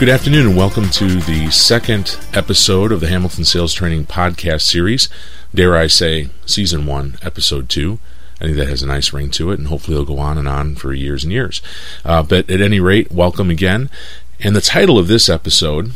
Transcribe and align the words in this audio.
Good 0.00 0.08
afternoon, 0.08 0.46
and 0.46 0.56
welcome 0.56 0.88
to 0.92 1.20
the 1.20 1.50
second 1.50 2.18
episode 2.32 2.90
of 2.90 3.00
the 3.00 3.08
Hamilton 3.08 3.44
Sales 3.44 3.74
Training 3.74 4.06
Podcast 4.06 4.62
Series. 4.62 5.10
Dare 5.54 5.76
I 5.76 5.88
say, 5.88 6.30
Season 6.46 6.86
1, 6.86 7.18
Episode 7.20 7.68
2. 7.68 7.98
I 8.40 8.44
think 8.44 8.56
that 8.56 8.68
has 8.68 8.82
a 8.82 8.86
nice 8.86 9.12
ring 9.12 9.30
to 9.32 9.50
it, 9.50 9.58
and 9.58 9.68
hopefully 9.68 9.94
it'll 9.94 10.16
go 10.16 10.18
on 10.18 10.38
and 10.38 10.48
on 10.48 10.74
for 10.74 10.94
years 10.94 11.22
and 11.22 11.30
years. 11.30 11.60
Uh, 12.02 12.22
but 12.22 12.48
at 12.48 12.62
any 12.62 12.80
rate, 12.80 13.12
welcome 13.12 13.50
again. 13.50 13.90
And 14.38 14.56
the 14.56 14.62
title 14.62 14.98
of 14.98 15.06
this 15.06 15.28
episode 15.28 15.92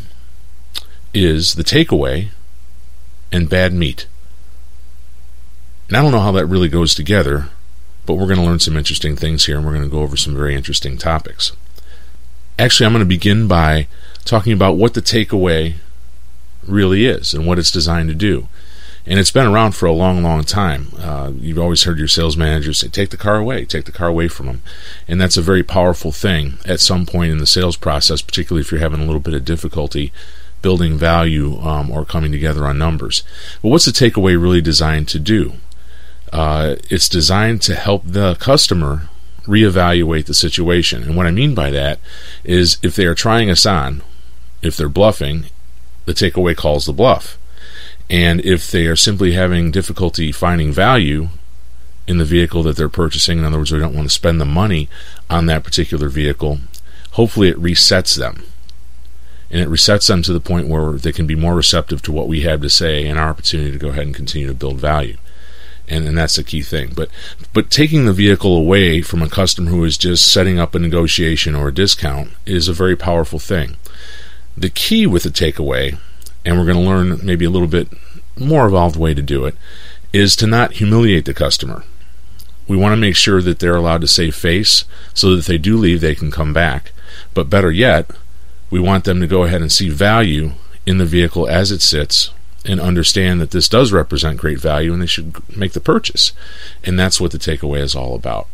is 1.15 1.55
The 1.55 1.65
Takeaway 1.65 2.29
and 3.33 3.49
Bad 3.49 3.73
Meat. 3.73 4.07
And 5.89 5.97
I 5.97 6.03
don't 6.03 6.13
know 6.13 6.21
how 6.21 6.33
that 6.33 6.45
really 6.45 6.69
goes 6.69 6.95
together, 6.95 7.49
but 8.05 8.17
we're 8.17 8.27
going 8.27 8.39
to 8.39 8.45
learn 8.45 8.61
some 8.61 8.77
interesting 8.77 9.17
things 9.17 9.47
here, 9.47 9.57
and 9.57 9.65
we're 9.65 9.73
going 9.73 9.83
to 9.83 9.89
go 9.89 10.03
over 10.03 10.19
some 10.19 10.37
very 10.37 10.55
interesting 10.55 10.99
topics. 10.99 11.53
Actually, 12.59 12.87
I'm 12.87 12.93
going 12.93 13.01
to 13.01 13.09
begin 13.09 13.49
by 13.49 13.89
talking 14.25 14.53
about 14.53 14.77
what 14.77 14.95
the 14.95 15.03
takeaway 15.03 15.75
really 16.67 17.05
is 17.05 17.35
and 17.35 17.47
what 17.47 17.59
it's 17.59 17.71
designed 17.71 18.09
to 18.09 18.15
do. 18.15 18.49
And 19.07 19.19
it's 19.19 19.33
been 19.33 19.47
around 19.47 19.73
for 19.73 19.87
a 19.87 19.93
long, 19.93 20.23
long 20.23 20.45
time. 20.45 20.89
Uh, 20.99 21.33
you've 21.37 21.59
always 21.59 21.83
heard 21.83 21.99
your 21.99 22.09
sales 22.09 22.37
managers 22.39 22.79
say, 22.79 22.89
take 22.89 23.11
the 23.11 23.19
car 23.19 23.37
away, 23.37 23.67
take 23.67 23.85
the 23.85 23.93
car 23.93 24.09
away 24.09 24.29
from 24.29 24.47
them. 24.47 24.63
And 25.07 25.21
that's 25.21 25.37
a 25.37 25.43
very 25.43 25.63
powerful 25.63 26.11
thing 26.11 26.55
at 26.65 26.81
some 26.81 27.05
point 27.05 27.31
in 27.31 27.39
the 27.39 27.47
sales 27.47 27.77
process, 27.77 28.23
particularly 28.23 28.63
if 28.63 28.71
you're 28.71 28.81
having 28.81 29.01
a 29.01 29.05
little 29.05 29.21
bit 29.21 29.35
of 29.35 29.45
difficulty 29.45 30.11
building 30.63 30.97
value 30.97 31.61
um, 31.61 31.91
or 31.91 32.07
coming 32.07 32.33
together 32.33 32.67
on 32.67 32.79
numbers. 32.79 33.23
But 33.61 33.69
what's 33.69 33.85
the 33.85 33.91
takeaway 33.91 34.41
really 34.41 34.63
designed 34.63 35.09
to 35.09 35.19
do? 35.19 35.55
Uh, 36.33 36.77
it's 36.89 37.09
designed 37.09 37.61
to 37.63 37.75
help 37.75 38.03
the 38.07 38.37
customer 38.37 39.11
reevaluate 39.47 40.27
the 40.27 40.35
situation. 40.35 41.03
And 41.03 41.17
what 41.17 41.27
I 41.27 41.31
mean 41.31 41.55
by 41.55 41.71
that 41.71 41.99
is 42.43 42.79
if 42.83 42.97
they 42.97 43.07
are 43.07 43.15
trying 43.15 43.51
us 43.51 43.67
on, 43.67 44.03
if 44.63 44.77
they're 44.77 44.89
bluffing, 44.89 45.47
the 46.07 46.13
takeaway 46.13 46.57
calls 46.57 46.87
the 46.87 46.93
bluff. 46.93 47.39
And 48.11 48.41
if 48.41 48.71
they 48.71 48.87
are 48.87 48.97
simply 48.97 49.33
having 49.33 49.71
difficulty 49.71 50.33
finding 50.33 50.73
value 50.73 51.29
in 52.07 52.19
the 52.19 52.25
vehicle 52.25 52.63
that 52.65 52.77
they're 52.77 52.89
purchasing, 52.89 53.39
in 53.39 53.45
other 53.45 53.59
words, 53.59 53.71
they 53.71 53.79
don't 53.79 53.95
want 53.95 54.09
to 54.09 54.15
spend 54.15 54.41
the 54.41 54.47
money 54.47 54.89
on 55.31 55.47
that 55.47 55.65
particular 55.65 56.09
vehicle, 56.09 56.59
hopefully 57.13 57.49
it 57.49 57.61
resets 57.61 58.17
them. 58.17 58.43
And 59.51 59.61
it 59.61 59.69
resets 59.69 60.09
them 60.09 60.23
to 60.23 60.33
the 60.33 60.41
point 60.41 60.69
where 60.69 60.93
they 60.93 61.13
can 61.13 61.27
be 61.27 61.35
more 61.35 61.55
receptive 61.55 62.03
to 62.03 62.13
what 62.13 62.29
we 62.29 62.43
have 62.43 62.61
to 62.63 62.69
say 62.69 63.07
and 63.07 63.19
our 63.19 63.31
opportunity 63.31 63.71
to 63.71 63.79
go 63.79 63.89
ahead 63.89 64.07
and 64.07 64.15
continue 64.15 64.49
to 64.49 64.55
build 64.55 64.79
value 64.79 65.17
and, 65.89 66.07
and 66.07 66.17
that's 66.17 66.37
the 66.37 66.45
key 66.45 66.63
thing. 66.63 66.93
But 66.95 67.11
but 67.53 67.71
taking 67.71 68.05
the 68.05 68.13
vehicle 68.13 68.57
away 68.57 69.03
from 69.03 69.23
a 69.23 69.29
customer 69.29 69.71
who 69.71 69.85
is 69.85 69.99
just 69.99 70.31
setting 70.31 70.59
up 70.59 70.75
a 70.75 70.79
negotiation 70.79 71.55
or 71.55 71.69
a 71.69 71.75
discount 71.75 72.31
is 72.47 72.69
a 72.69 72.73
very 72.73 72.97
powerful 72.97 73.39
thing. 73.39 73.77
The 74.57 74.71
key 74.71 75.07
with 75.07 75.25
the 75.25 75.31
takeaway, 75.31 75.99
and 76.45 76.59
we're 76.59 76.65
going 76.65 76.83
to 76.83 76.91
learn 76.91 77.21
maybe 77.25 77.45
a 77.45 77.51
little 77.51 77.69
bit 77.69 77.89
more 78.39 78.67
evolved 78.67 78.97
way 78.97 79.15
to 79.15 79.23
do 79.23 79.45
it, 79.45 79.57
is 80.13 80.37
to 80.37 80.47
not 80.47 80.75
humiliate 80.75 81.25
the 81.25 81.35
customer. 81.35 81.85
We 82.67 82.77
want 82.77 82.93
to 82.93 83.01
make 83.01 83.17
sure 83.17 83.43
that 83.43 83.59
they're 83.59 83.77
allowed 83.77 84.01
to 84.03 84.09
save 84.09 84.35
face 84.35 84.85
so 85.13 85.31
that 85.31 85.41
if 85.41 85.47
they 85.47 85.59
do 85.59 85.77
leave, 85.77 86.01
they 86.01 86.15
can 86.15 86.31
come 86.31 86.53
back. 86.53 86.93
But 87.35 87.51
better 87.51 87.71
yet, 87.71 88.11
we 88.71 88.81
want 88.81 89.05
them 89.05 89.21
to 89.21 89.27
go 89.27 89.43
ahead 89.43 89.61
and 89.61 89.71
see 89.71 89.91
value 89.91 90.53
in 90.87 90.99
the 90.99 91.05
vehicle 91.05 91.47
as 91.49 91.71
it 91.71 91.83
sits 91.83 92.31
and 92.65 92.81
understand 92.81 93.41
that 93.41 93.51
this 93.51 93.69
does 93.69 93.93
represent 93.93 94.41
great 94.41 94.59
value 94.59 94.93
and 94.93 95.03
they 95.03 95.07
should 95.07 95.35
make 95.55 95.73
the 95.73 95.81
purchase. 95.81 96.33
And 96.83 96.99
that's 96.99 97.21
what 97.21 97.31
the 97.31 97.39
takeaway 97.39 97.81
is 97.81 97.95
all 97.95 98.15
about. 98.15 98.49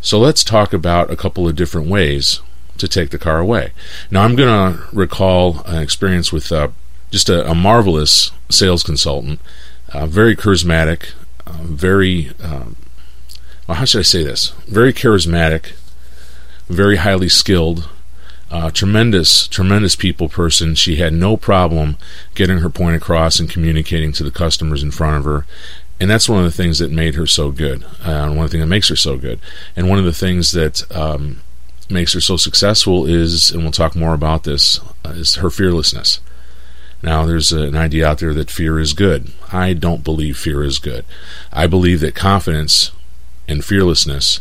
So 0.00 0.18
let's 0.18 0.44
talk 0.44 0.72
about 0.72 1.10
a 1.10 1.16
couple 1.16 1.48
of 1.48 1.56
different 1.56 1.88
ways 1.88 2.40
to 2.78 2.88
take 2.88 3.10
the 3.10 3.18
car 3.18 3.38
away. 3.38 3.72
Now, 4.10 4.22
I'm 4.22 4.34
going 4.34 4.74
to 4.74 4.84
recall 4.92 5.62
an 5.66 5.82
experience 5.82 6.32
with 6.32 6.50
uh, 6.50 6.68
just 7.10 7.28
a, 7.28 7.48
a, 7.48 7.54
marvelous 7.54 8.32
sales 8.48 8.82
consultant, 8.82 9.38
uh, 9.92 10.06
very 10.06 10.34
charismatic, 10.34 11.12
uh, 11.46 11.58
very, 11.62 12.32
um, 12.42 12.76
well, 13.68 13.76
how 13.76 13.84
should 13.84 14.00
I 14.00 14.02
say 14.02 14.24
this? 14.24 14.50
Very 14.66 14.92
charismatic, 14.92 15.72
very 16.68 16.96
highly 16.96 17.28
skilled, 17.28 17.88
uh, 18.52 18.70
tremendous, 18.70 19.48
tremendous 19.48 19.96
people 19.96 20.28
person. 20.28 20.74
She 20.74 20.96
had 20.96 21.14
no 21.14 21.38
problem 21.38 21.96
getting 22.34 22.58
her 22.58 22.68
point 22.68 22.96
across 22.96 23.40
and 23.40 23.48
communicating 23.48 24.12
to 24.12 24.22
the 24.22 24.30
customers 24.30 24.82
in 24.82 24.90
front 24.90 25.16
of 25.16 25.24
her. 25.24 25.46
And 25.98 26.10
that's 26.10 26.28
one 26.28 26.40
of 26.40 26.44
the 26.44 26.56
things 26.56 26.78
that 26.78 26.90
made 26.90 27.14
her 27.14 27.26
so 27.26 27.50
good, 27.50 27.82
uh, 28.02 28.28
one 28.28 28.44
of 28.44 28.44
the 28.44 28.48
things 28.48 28.62
that 28.62 28.66
makes 28.66 28.88
her 28.88 28.96
so 28.96 29.16
good. 29.16 29.40
And 29.74 29.88
one 29.88 29.98
of 29.98 30.04
the 30.04 30.12
things 30.12 30.52
that 30.52 30.84
um, 30.94 31.40
makes 31.88 32.12
her 32.12 32.20
so 32.20 32.36
successful 32.36 33.06
is, 33.06 33.50
and 33.50 33.62
we'll 33.62 33.72
talk 33.72 33.96
more 33.96 34.12
about 34.12 34.44
this, 34.44 34.80
uh, 35.04 35.10
is 35.10 35.36
her 35.36 35.48
fearlessness. 35.48 36.20
Now, 37.02 37.24
there's 37.24 37.52
an 37.52 37.74
idea 37.74 38.06
out 38.06 38.18
there 38.18 38.34
that 38.34 38.50
fear 38.50 38.78
is 38.78 38.92
good. 38.92 39.32
I 39.50 39.72
don't 39.72 40.04
believe 40.04 40.36
fear 40.36 40.62
is 40.62 40.78
good. 40.78 41.06
I 41.52 41.66
believe 41.66 42.00
that 42.00 42.14
confidence 42.14 42.92
and 43.48 43.64
fearlessness 43.64 44.40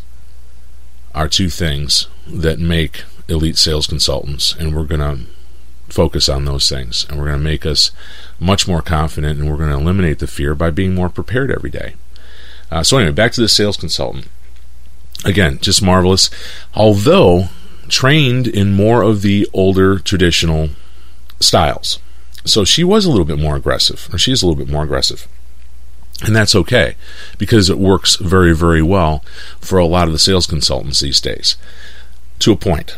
are 1.15 1.27
two 1.27 1.49
things 1.49 2.07
that 2.27 2.59
make 2.59 3.03
elite 3.31 3.57
sales 3.57 3.87
consultants, 3.87 4.53
and 4.53 4.75
we're 4.75 4.85
going 4.85 4.99
to 4.99 5.25
focus 5.91 6.29
on 6.29 6.45
those 6.45 6.69
things, 6.69 7.05
and 7.09 7.17
we're 7.17 7.27
going 7.27 7.39
to 7.39 7.43
make 7.43 7.65
us 7.65 7.91
much 8.39 8.67
more 8.67 8.81
confident, 8.81 9.39
and 9.39 9.49
we're 9.49 9.57
going 9.57 9.69
to 9.69 9.77
eliminate 9.77 10.19
the 10.19 10.27
fear 10.27 10.53
by 10.53 10.69
being 10.69 10.93
more 10.93 11.09
prepared 11.09 11.51
every 11.51 11.69
day. 11.69 11.95
Uh, 12.69 12.83
so, 12.83 12.97
anyway, 12.97 13.11
back 13.11 13.31
to 13.33 13.41
the 13.41 13.49
sales 13.49 13.77
consultant. 13.77 14.27
Again, 15.25 15.59
just 15.59 15.83
marvelous. 15.83 16.29
Although 16.73 17.49
trained 17.91 18.47
in 18.47 18.73
more 18.73 19.03
of 19.03 19.21
the 19.21 19.47
older 19.53 19.99
traditional 19.99 20.69
styles. 21.39 21.99
So 22.45 22.63
she 22.65 22.83
was 22.83 23.05
a 23.05 23.11
little 23.11 23.25
bit 23.25 23.37
more 23.37 23.55
aggressive, 23.55 24.09
or 24.11 24.17
she 24.17 24.31
is 24.31 24.41
a 24.41 24.47
little 24.47 24.63
bit 24.63 24.71
more 24.71 24.83
aggressive. 24.83 25.27
And 26.23 26.35
that's 26.35 26.55
okay 26.55 26.95
because 27.37 27.69
it 27.69 27.77
works 27.77 28.15
very, 28.15 28.55
very 28.55 28.81
well 28.81 29.23
for 29.59 29.77
a 29.77 29.85
lot 29.85 30.07
of 30.07 30.13
the 30.13 30.19
sales 30.19 30.47
consultants 30.47 31.01
these 31.01 31.19
days 31.19 31.57
to 32.39 32.51
a 32.51 32.55
point 32.55 32.97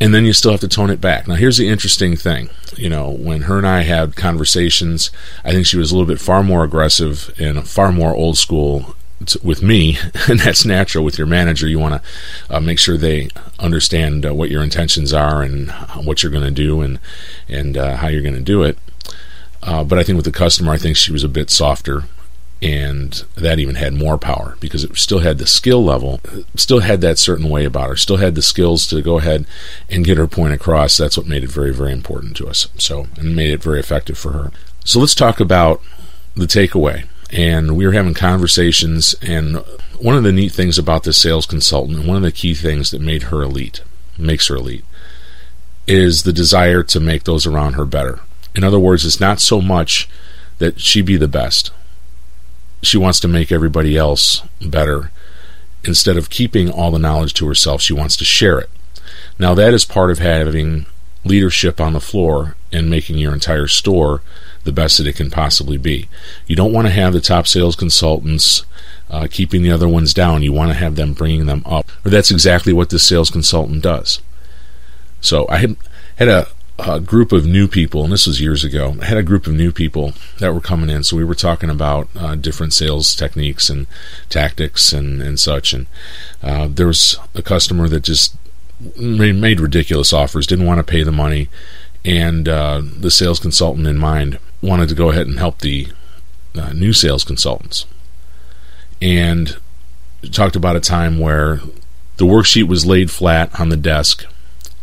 and 0.00 0.14
then 0.14 0.24
you 0.24 0.32
still 0.32 0.52
have 0.52 0.60
to 0.60 0.68
tone 0.68 0.90
it 0.90 1.00
back. 1.00 1.26
Now, 1.26 1.34
here's 1.34 1.58
the 1.58 1.68
interesting 1.68 2.16
thing. 2.16 2.50
You 2.76 2.88
know, 2.88 3.10
when 3.10 3.42
her 3.42 3.58
and 3.58 3.66
I 3.66 3.82
had 3.82 4.14
conversations, 4.14 5.10
I 5.44 5.52
think 5.52 5.66
she 5.66 5.76
was 5.76 5.90
a 5.90 5.96
little 5.96 6.06
bit 6.06 6.20
far 6.20 6.42
more 6.42 6.62
aggressive 6.64 7.34
and 7.38 7.66
far 7.66 7.90
more 7.90 8.14
old 8.14 8.38
school 8.38 8.94
with 9.42 9.62
me, 9.62 9.98
and 10.28 10.40
that's 10.40 10.64
natural 10.64 11.04
with 11.04 11.18
your 11.18 11.26
manager. 11.26 11.66
You 11.66 11.80
want 11.80 12.02
to 12.02 12.56
uh, 12.56 12.60
make 12.60 12.78
sure 12.78 12.96
they 12.96 13.28
understand 13.58 14.24
uh, 14.24 14.34
what 14.34 14.50
your 14.50 14.62
intentions 14.62 15.12
are 15.12 15.42
and 15.42 15.70
what 16.04 16.22
you're 16.22 16.32
going 16.32 16.44
to 16.44 16.50
do 16.50 16.80
and 16.80 17.00
and 17.48 17.76
uh, 17.76 17.96
how 17.96 18.08
you're 18.08 18.22
going 18.22 18.34
to 18.34 18.40
do 18.40 18.62
it. 18.62 18.78
Uh, 19.62 19.82
but 19.82 19.98
I 19.98 20.04
think 20.04 20.16
with 20.16 20.24
the 20.24 20.32
customer, 20.32 20.72
I 20.72 20.78
think 20.78 20.96
she 20.96 21.12
was 21.12 21.24
a 21.24 21.28
bit 21.28 21.50
softer 21.50 22.04
and 22.60 23.24
that 23.36 23.60
even 23.60 23.76
had 23.76 23.94
more 23.94 24.18
power 24.18 24.56
because 24.58 24.82
it 24.82 24.96
still 24.96 25.20
had 25.20 25.38
the 25.38 25.46
skill 25.46 25.84
level, 25.84 26.20
still 26.56 26.80
had 26.80 27.00
that 27.00 27.18
certain 27.18 27.48
way 27.48 27.64
about 27.64 27.88
her, 27.88 27.96
still 27.96 28.16
had 28.16 28.34
the 28.34 28.42
skills 28.42 28.86
to 28.88 29.00
go 29.00 29.18
ahead 29.18 29.46
and 29.88 30.04
get 30.04 30.16
her 30.18 30.26
point 30.26 30.52
across. 30.52 30.96
That's 30.96 31.16
what 31.16 31.26
made 31.26 31.44
it 31.44 31.50
very, 31.50 31.72
very 31.72 31.92
important 31.92 32.36
to 32.38 32.48
us. 32.48 32.68
So, 32.76 33.06
and 33.16 33.36
made 33.36 33.52
it 33.52 33.62
very 33.62 33.78
effective 33.78 34.18
for 34.18 34.32
her. 34.32 34.50
So, 34.84 34.98
let's 34.98 35.14
talk 35.14 35.38
about 35.38 35.80
the 36.34 36.46
takeaway. 36.46 37.06
And 37.30 37.76
we 37.76 37.86
were 37.86 37.92
having 37.92 38.14
conversations, 38.14 39.14
and 39.20 39.58
one 39.98 40.16
of 40.16 40.22
the 40.24 40.32
neat 40.32 40.52
things 40.52 40.78
about 40.78 41.04
this 41.04 41.18
sales 41.18 41.44
consultant, 41.44 41.98
and 41.98 42.08
one 42.08 42.16
of 42.16 42.22
the 42.22 42.32
key 42.32 42.54
things 42.54 42.90
that 42.90 43.02
made 43.02 43.24
her 43.24 43.42
elite, 43.42 43.82
makes 44.16 44.48
her 44.48 44.56
elite, 44.56 44.84
is 45.86 46.22
the 46.22 46.32
desire 46.32 46.82
to 46.84 47.00
make 47.00 47.24
those 47.24 47.46
around 47.46 47.74
her 47.74 47.84
better. 47.84 48.20
In 48.54 48.64
other 48.64 48.78
words, 48.78 49.04
it's 49.04 49.20
not 49.20 49.40
so 49.40 49.60
much 49.60 50.08
that 50.56 50.80
she 50.80 51.02
be 51.02 51.18
the 51.18 51.28
best 51.28 51.70
she 52.82 52.96
wants 52.96 53.20
to 53.20 53.28
make 53.28 53.50
everybody 53.50 53.96
else 53.96 54.42
better. 54.60 55.10
Instead 55.84 56.16
of 56.16 56.30
keeping 56.30 56.70
all 56.70 56.90
the 56.90 56.98
knowledge 56.98 57.34
to 57.34 57.46
herself, 57.46 57.80
she 57.80 57.92
wants 57.92 58.16
to 58.16 58.24
share 58.24 58.58
it. 58.58 58.70
Now, 59.38 59.54
that 59.54 59.72
is 59.72 59.84
part 59.84 60.10
of 60.10 60.18
having 60.18 60.86
leadership 61.24 61.80
on 61.80 61.92
the 61.92 62.00
floor 62.00 62.56
and 62.72 62.90
making 62.90 63.18
your 63.18 63.32
entire 63.32 63.68
store 63.68 64.22
the 64.64 64.72
best 64.72 64.98
that 64.98 65.06
it 65.06 65.16
can 65.16 65.30
possibly 65.30 65.78
be. 65.78 66.08
You 66.46 66.56
don't 66.56 66.72
want 66.72 66.86
to 66.86 66.92
have 66.92 67.12
the 67.12 67.20
top 67.20 67.46
sales 67.46 67.76
consultants 67.76 68.64
uh, 69.10 69.26
keeping 69.30 69.62
the 69.62 69.70
other 69.70 69.88
ones 69.88 70.12
down. 70.12 70.42
You 70.42 70.52
want 70.52 70.70
to 70.70 70.78
have 70.78 70.96
them 70.96 71.14
bringing 71.14 71.46
them 71.46 71.62
up. 71.64 71.90
Or 72.04 72.10
that's 72.10 72.30
exactly 72.30 72.72
what 72.72 72.90
the 72.90 72.98
sales 72.98 73.30
consultant 73.30 73.82
does. 73.82 74.20
So 75.20 75.46
I 75.48 75.58
had, 75.58 75.76
had 76.16 76.28
a, 76.28 76.48
a 76.78 77.00
group 77.00 77.32
of 77.32 77.44
new 77.44 77.66
people, 77.66 78.04
and 78.04 78.12
this 78.12 78.26
was 78.26 78.40
years 78.40 78.62
ago. 78.62 78.96
I 79.00 79.06
had 79.06 79.18
a 79.18 79.22
group 79.22 79.46
of 79.46 79.52
new 79.52 79.72
people 79.72 80.12
that 80.38 80.54
were 80.54 80.60
coming 80.60 80.90
in, 80.90 81.02
so 81.02 81.16
we 81.16 81.24
were 81.24 81.34
talking 81.34 81.70
about 81.70 82.08
uh, 82.16 82.34
different 82.36 82.72
sales 82.72 83.14
techniques 83.16 83.68
and 83.68 83.86
tactics 84.28 84.92
and, 84.92 85.20
and 85.20 85.40
such. 85.40 85.72
And 85.72 85.86
uh, 86.42 86.68
there 86.70 86.86
was 86.86 87.18
a 87.34 87.42
customer 87.42 87.88
that 87.88 88.04
just 88.04 88.36
made 88.96 89.60
ridiculous 89.60 90.12
offers, 90.12 90.46
didn't 90.46 90.66
want 90.66 90.78
to 90.78 90.90
pay 90.90 91.02
the 91.02 91.12
money, 91.12 91.48
and 92.04 92.48
uh, 92.48 92.80
the 92.82 93.10
sales 93.10 93.40
consultant 93.40 93.86
in 93.86 93.98
mind 93.98 94.38
wanted 94.62 94.88
to 94.88 94.94
go 94.94 95.10
ahead 95.10 95.26
and 95.26 95.38
help 95.38 95.58
the 95.58 95.88
uh, 96.56 96.72
new 96.72 96.92
sales 96.92 97.24
consultants. 97.24 97.86
And 99.02 99.56
talked 100.32 100.56
about 100.56 100.76
a 100.76 100.80
time 100.80 101.18
where 101.18 101.60
the 102.16 102.24
worksheet 102.24 102.66
was 102.66 102.86
laid 102.86 103.10
flat 103.10 103.58
on 103.58 103.68
the 103.68 103.76
desk 103.76 104.24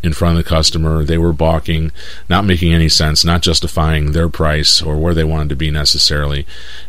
in 0.06 0.13
front 0.13 0.38
of 0.38 0.44
the 0.44 0.50
customer. 0.50 1.04
They 1.04 1.18
were 1.18 1.34
balking, 1.34 1.92
not 2.30 2.46
making 2.46 2.74
any 2.74 2.90
sense, 2.90 3.25
not 3.25 3.42
justifying 3.42 4.12
their 4.12 4.30
price 4.30 4.81
or 4.81 4.98
where 4.98 5.13
they 5.13 5.24
wanted 5.24 5.50
to 5.50 5.56
be 5.56 5.72
necessarily. 5.72 6.46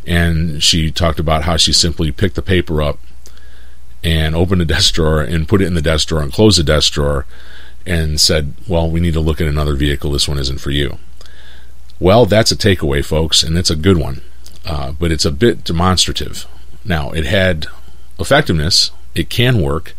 And 0.07 0.63
she 0.63 0.91
talked 0.91 1.19
about 1.19 1.45
how 1.45 1.57
she 1.57 1.73
simply 1.73 2.13
picked 2.13 2.35
the 2.37 2.43
paper 2.43 2.83
up 2.83 2.99
and 4.05 4.35
opened 4.35 4.63
a 4.63 4.67
desk 4.67 4.95
drawer 4.95 5.21
and 5.21 5.49
put 5.49 5.61
it 5.61 5.67
in 5.67 5.75
the 5.75 5.83
desk 5.83 6.09
drawer 6.09 6.23
and 6.23 6.33
closed 6.33 6.59
the 6.59 6.65
desk 6.65 6.93
drawer 6.93 7.27
and 7.85 8.21
said, 8.21 8.55
Well, 8.69 8.91
we 8.91 9.01
need 9.01 9.15
to 9.15 9.21
look 9.21 9.41
at 9.41 9.47
another 9.47 9.75
vehicle. 9.75 10.13
This 10.13 10.29
one 10.29 10.39
isn't 10.39 10.61
for 10.61 10.71
you. 10.71 10.99
Well, 11.99 12.27
that's 12.27 12.53
a 12.53 12.57
takeaway, 12.57 13.05
folks, 13.05 13.43
and 13.43 13.57
it's 13.57 13.71
a 13.71 13.77
good 13.77 13.97
one, 13.97 14.21
uh, 14.67 14.93
but 14.93 15.11
it's 15.11 15.25
a 15.25 15.33
bit 15.33 15.65
demonstrative. 15.65 16.47
Now, 16.85 17.11
it 17.13 17.25
had 17.25 17.67
effectiveness, 18.19 18.91
it 19.15 19.31
can 19.31 19.63
work, 19.63 19.95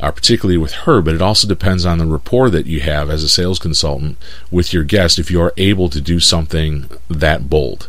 uh, 0.00 0.10
particularly 0.10 0.58
with 0.58 0.72
her, 0.72 1.00
but 1.00 1.14
it 1.14 1.22
also 1.22 1.46
depends 1.46 1.84
on 1.84 1.98
the 1.98 2.06
rapport 2.06 2.50
that 2.50 2.66
you 2.66 2.80
have 2.80 3.10
as 3.10 3.22
a 3.22 3.28
sales 3.28 3.58
consultant 3.58 4.16
with 4.50 4.72
your 4.72 4.84
guest 4.84 5.18
if 5.18 5.30
you 5.30 5.40
are 5.40 5.52
able 5.56 5.88
to 5.88 6.00
do 6.00 6.18
something 6.18 6.88
that 7.08 7.50
bold. 7.50 7.88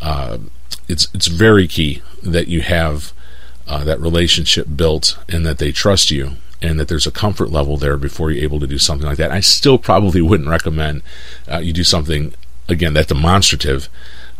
Uh, 0.00 0.38
it's, 0.88 1.08
it's 1.14 1.26
very 1.26 1.66
key 1.66 2.02
that 2.22 2.48
you 2.48 2.62
have 2.62 3.12
uh, 3.66 3.84
that 3.84 4.00
relationship 4.00 4.66
built 4.76 5.18
and 5.28 5.44
that 5.46 5.58
they 5.58 5.72
trust 5.72 6.10
you 6.10 6.32
and 6.62 6.80
that 6.80 6.88
there's 6.88 7.06
a 7.06 7.12
comfort 7.12 7.50
level 7.50 7.76
there 7.76 7.96
before 7.96 8.30
you're 8.30 8.44
able 8.44 8.60
to 8.60 8.66
do 8.66 8.78
something 8.78 9.06
like 9.06 9.18
that. 9.18 9.30
I 9.30 9.40
still 9.40 9.78
probably 9.78 10.20
wouldn't 10.22 10.48
recommend 10.48 11.02
uh, 11.50 11.58
you 11.58 11.72
do 11.72 11.84
something 11.84 12.34
again 12.68 12.94
that 12.94 13.08
demonstrative 13.08 13.88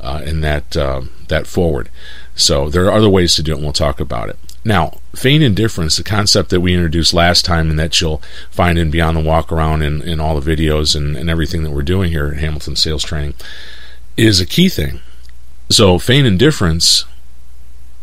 uh, 0.01 0.23
and 0.25 0.43
that 0.43 0.77
uh, 0.77 1.03
that 1.29 1.47
forward. 1.47 1.89
So 2.35 2.69
there 2.69 2.87
are 2.87 2.93
other 2.93 3.09
ways 3.09 3.35
to 3.37 3.43
do 3.43 3.53
it, 3.53 3.57
and 3.57 3.65
we'll 3.65 3.73
talk 3.73 4.01
about 4.01 4.29
it. 4.29 4.39
Now, 4.67 4.99
feign 5.15 5.43
indifference, 5.43 5.97
the 5.97 6.03
concept 6.03 6.51
that 6.51 6.61
we 6.61 6.75
introduced 6.75 7.15
last 7.15 7.45
time, 7.45 7.71
and 7.71 7.79
that 7.79 8.01
you'll 8.01 8.21
find 8.51 8.81
in 8.81 8.91
Beyond 8.91 9.17
the 9.17 9.23
Walk 9.23 9.53
Around 9.53 9.83
and 9.83 10.03
in 10.03 10.19
all 10.19 10.41
the 10.41 10.57
videos 10.57 10.97
and, 10.97 11.17
and 11.17 11.31
everything 11.31 11.63
that 11.63 11.71
we're 11.71 11.83
doing 11.83 12.11
here 12.11 12.27
at 12.27 12.39
Hamilton 12.39 12.75
Sales 12.75 13.05
Training, 13.05 13.35
is 14.17 14.41
a 14.41 14.45
key 14.45 14.69
thing. 14.69 14.99
So, 15.71 16.01
feign 16.01 16.27
indifference 16.27 17.05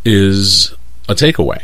is 0.06 0.74
a 1.10 1.16
takeaway, 1.16 1.64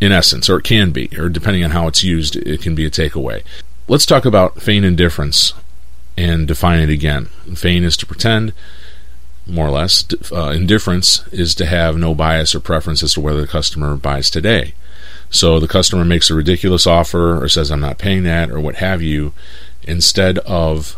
in 0.00 0.12
essence, 0.12 0.48
or 0.48 0.60
it 0.60 0.64
can 0.64 0.92
be, 0.92 1.10
or 1.18 1.28
depending 1.28 1.62
on 1.62 1.72
how 1.72 1.86
it's 1.86 2.02
used, 2.02 2.36
it 2.36 2.62
can 2.62 2.74
be 2.74 2.86
a 2.86 2.90
takeaway. 2.90 3.42
Let's 3.86 4.06
talk 4.06 4.24
about 4.24 4.62
feign 4.62 4.82
indifference 4.82 5.52
and 6.16 6.48
define 6.48 6.80
it 6.80 6.88
again. 6.88 7.26
Feign 7.54 7.84
is 7.84 7.98
to 7.98 8.06
pretend, 8.06 8.54
more 9.46 9.66
or 9.66 9.70
less. 9.70 10.04
Uh, 10.32 10.50
indifference 10.50 11.26
is 11.28 11.54
to 11.56 11.66
have 11.66 11.96
no 11.96 12.14
bias 12.14 12.54
or 12.54 12.60
preference 12.60 13.02
as 13.02 13.14
to 13.14 13.20
whether 13.20 13.40
the 13.40 13.46
customer 13.46 13.96
buys 13.96 14.30
today. 14.30 14.74
So 15.30 15.58
the 15.58 15.68
customer 15.68 16.04
makes 16.04 16.30
a 16.30 16.34
ridiculous 16.34 16.86
offer 16.86 17.42
or 17.42 17.48
says, 17.48 17.70
I'm 17.70 17.80
not 17.80 17.98
paying 17.98 18.22
that, 18.24 18.50
or 18.50 18.60
what 18.60 18.76
have 18.76 19.00
you, 19.00 19.32
instead 19.82 20.38
of 20.40 20.96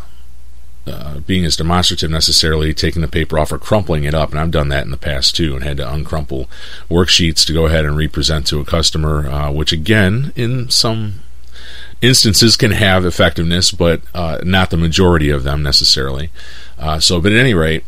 uh, 0.87 1.19
being 1.19 1.45
as 1.45 1.55
demonstrative 1.55 2.11
necessarily, 2.11 2.73
taking 2.73 3.01
the 3.01 3.07
paper 3.07 3.39
off 3.39 3.51
or 3.51 3.57
crumpling 3.57 4.03
it 4.03 4.13
up, 4.13 4.31
and 4.31 4.39
I've 4.39 4.51
done 4.51 4.67
that 4.69 4.83
in 4.83 4.91
the 4.91 4.97
past 4.97 5.35
too, 5.35 5.55
and 5.55 5.63
had 5.63 5.77
to 5.77 5.91
uncrumple 5.91 6.47
worksheets 6.89 7.45
to 7.47 7.53
go 7.53 7.65
ahead 7.65 7.85
and 7.85 7.97
represent 7.97 8.45
to 8.47 8.59
a 8.59 8.65
customer, 8.65 9.27
uh, 9.27 9.51
which 9.51 9.71
again, 9.71 10.31
in 10.35 10.69
some 10.69 11.21
instances 12.01 12.55
can 12.55 12.71
have 12.71 13.05
effectiveness, 13.05 13.71
but 13.71 14.01
uh, 14.13 14.39
not 14.43 14.69
the 14.69 14.77
majority 14.77 15.29
of 15.29 15.43
them 15.43 15.63
necessarily. 15.63 16.29
Uh, 16.77 16.99
so, 16.99 17.19
but 17.19 17.31
at 17.31 17.39
any 17.39 17.53
rate, 17.53 17.83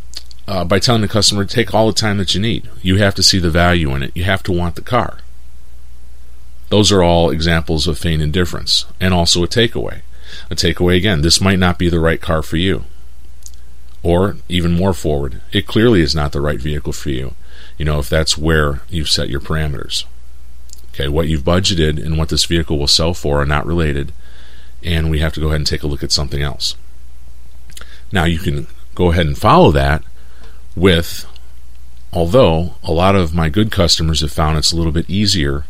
uh, 0.47 0.63
by 0.63 0.79
telling 0.79 1.01
the 1.01 1.07
customer, 1.07 1.43
take 1.43 1.73
all 1.73 1.87
the 1.87 1.93
time 1.93 2.17
that 2.17 2.33
you 2.33 2.39
need. 2.39 2.69
You 2.81 2.97
have 2.97 3.15
to 3.15 3.23
see 3.23 3.39
the 3.39 3.49
value 3.49 3.93
in 3.93 4.03
it. 4.03 4.15
You 4.15 4.23
have 4.23 4.43
to 4.43 4.51
want 4.51 4.75
the 4.75 4.81
car. 4.81 5.19
Those 6.69 6.91
are 6.91 7.03
all 7.03 7.29
examples 7.29 7.87
of 7.87 7.97
feigned 7.97 8.21
indifference, 8.21 8.85
and 8.99 9.13
also 9.13 9.43
a 9.43 9.47
takeaway. 9.47 10.01
A 10.49 10.55
takeaway 10.55 10.97
again, 10.97 11.21
this 11.21 11.41
might 11.41 11.59
not 11.59 11.77
be 11.77 11.89
the 11.89 11.99
right 11.99 12.21
car 12.21 12.41
for 12.41 12.57
you. 12.57 12.83
Or 14.03 14.37
even 14.47 14.73
more 14.73 14.93
forward, 14.93 15.41
it 15.51 15.67
clearly 15.67 16.01
is 16.01 16.15
not 16.15 16.31
the 16.31 16.41
right 16.41 16.59
vehicle 16.59 16.93
for 16.93 17.09
you. 17.09 17.35
You 17.77 17.85
know, 17.85 17.99
if 17.99 18.09
that's 18.09 18.37
where 18.37 18.81
you've 18.89 19.09
set 19.09 19.29
your 19.29 19.39
parameters. 19.39 20.05
Okay, 20.93 21.07
what 21.07 21.27
you've 21.27 21.43
budgeted 21.43 22.03
and 22.03 22.17
what 22.17 22.29
this 22.29 22.45
vehicle 22.45 22.77
will 22.77 22.87
sell 22.87 23.13
for 23.13 23.41
are 23.41 23.45
not 23.45 23.65
related, 23.65 24.13
and 24.83 25.09
we 25.09 25.19
have 25.19 25.33
to 25.33 25.39
go 25.39 25.47
ahead 25.47 25.57
and 25.57 25.67
take 25.67 25.83
a 25.83 25.87
look 25.87 26.03
at 26.03 26.11
something 26.11 26.41
else. 26.41 26.75
Now, 28.11 28.23
you 28.25 28.39
can 28.39 28.67
go 28.95 29.11
ahead 29.11 29.27
and 29.27 29.37
follow 29.37 29.71
that 29.71 30.03
with, 30.77 31.25
although 32.13 32.75
a 32.83 32.91
lot 32.91 33.15
of 33.15 33.33
my 33.33 33.49
good 33.49 33.71
customers 33.71 34.21
have 34.21 34.31
found 34.31 34.57
it's 34.57 34.71
a 34.71 34.75
little 34.75 34.91
bit 34.91 35.09
easier 35.09 35.65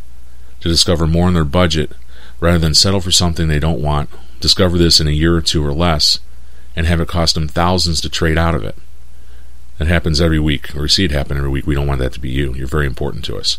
to 0.60 0.68
discover 0.70 1.08
more 1.08 1.28
in 1.28 1.34
their 1.34 1.46
budget 1.46 1.92
rather 2.40 2.60
than 2.60 2.74
settle 2.74 3.02
for 3.02 3.12
something 3.12 3.48
they 3.48 3.60
don't 3.60 3.82
want, 3.82 4.10
discover 4.40 4.78
this 4.78 5.00
in 5.00 5.08
a 5.08 5.12
year 5.12 5.36
or 5.36 5.42
two 5.42 5.66
or 5.66 5.74
less, 5.74 6.20
and 6.76 6.86
have 6.86 7.00
it 7.00 7.08
cost 7.08 7.36
them 7.36 7.48
thousands 7.48 8.02
to 8.02 8.10
trade 8.10 8.38
out 8.38 8.54
of 8.54 8.64
it. 8.64 8.76
That 9.78 9.88
happens 9.88 10.22
every 10.22 10.40
week, 10.40 10.76
or 10.76 10.84
we 10.84 10.90
see 10.90 11.06
it 11.06 11.12
happen 11.12 11.38
every 11.38 11.50
week. 11.50 11.66
We 11.66 11.76
don't 11.76 11.88
want 11.88 12.00
that 12.00 12.14
to 12.14 12.20
be 12.20 12.30
you. 12.30 12.54
You're 12.54 12.68
very 12.68 12.86
important 12.86 13.24
to 13.26 13.38
us. 13.38 13.58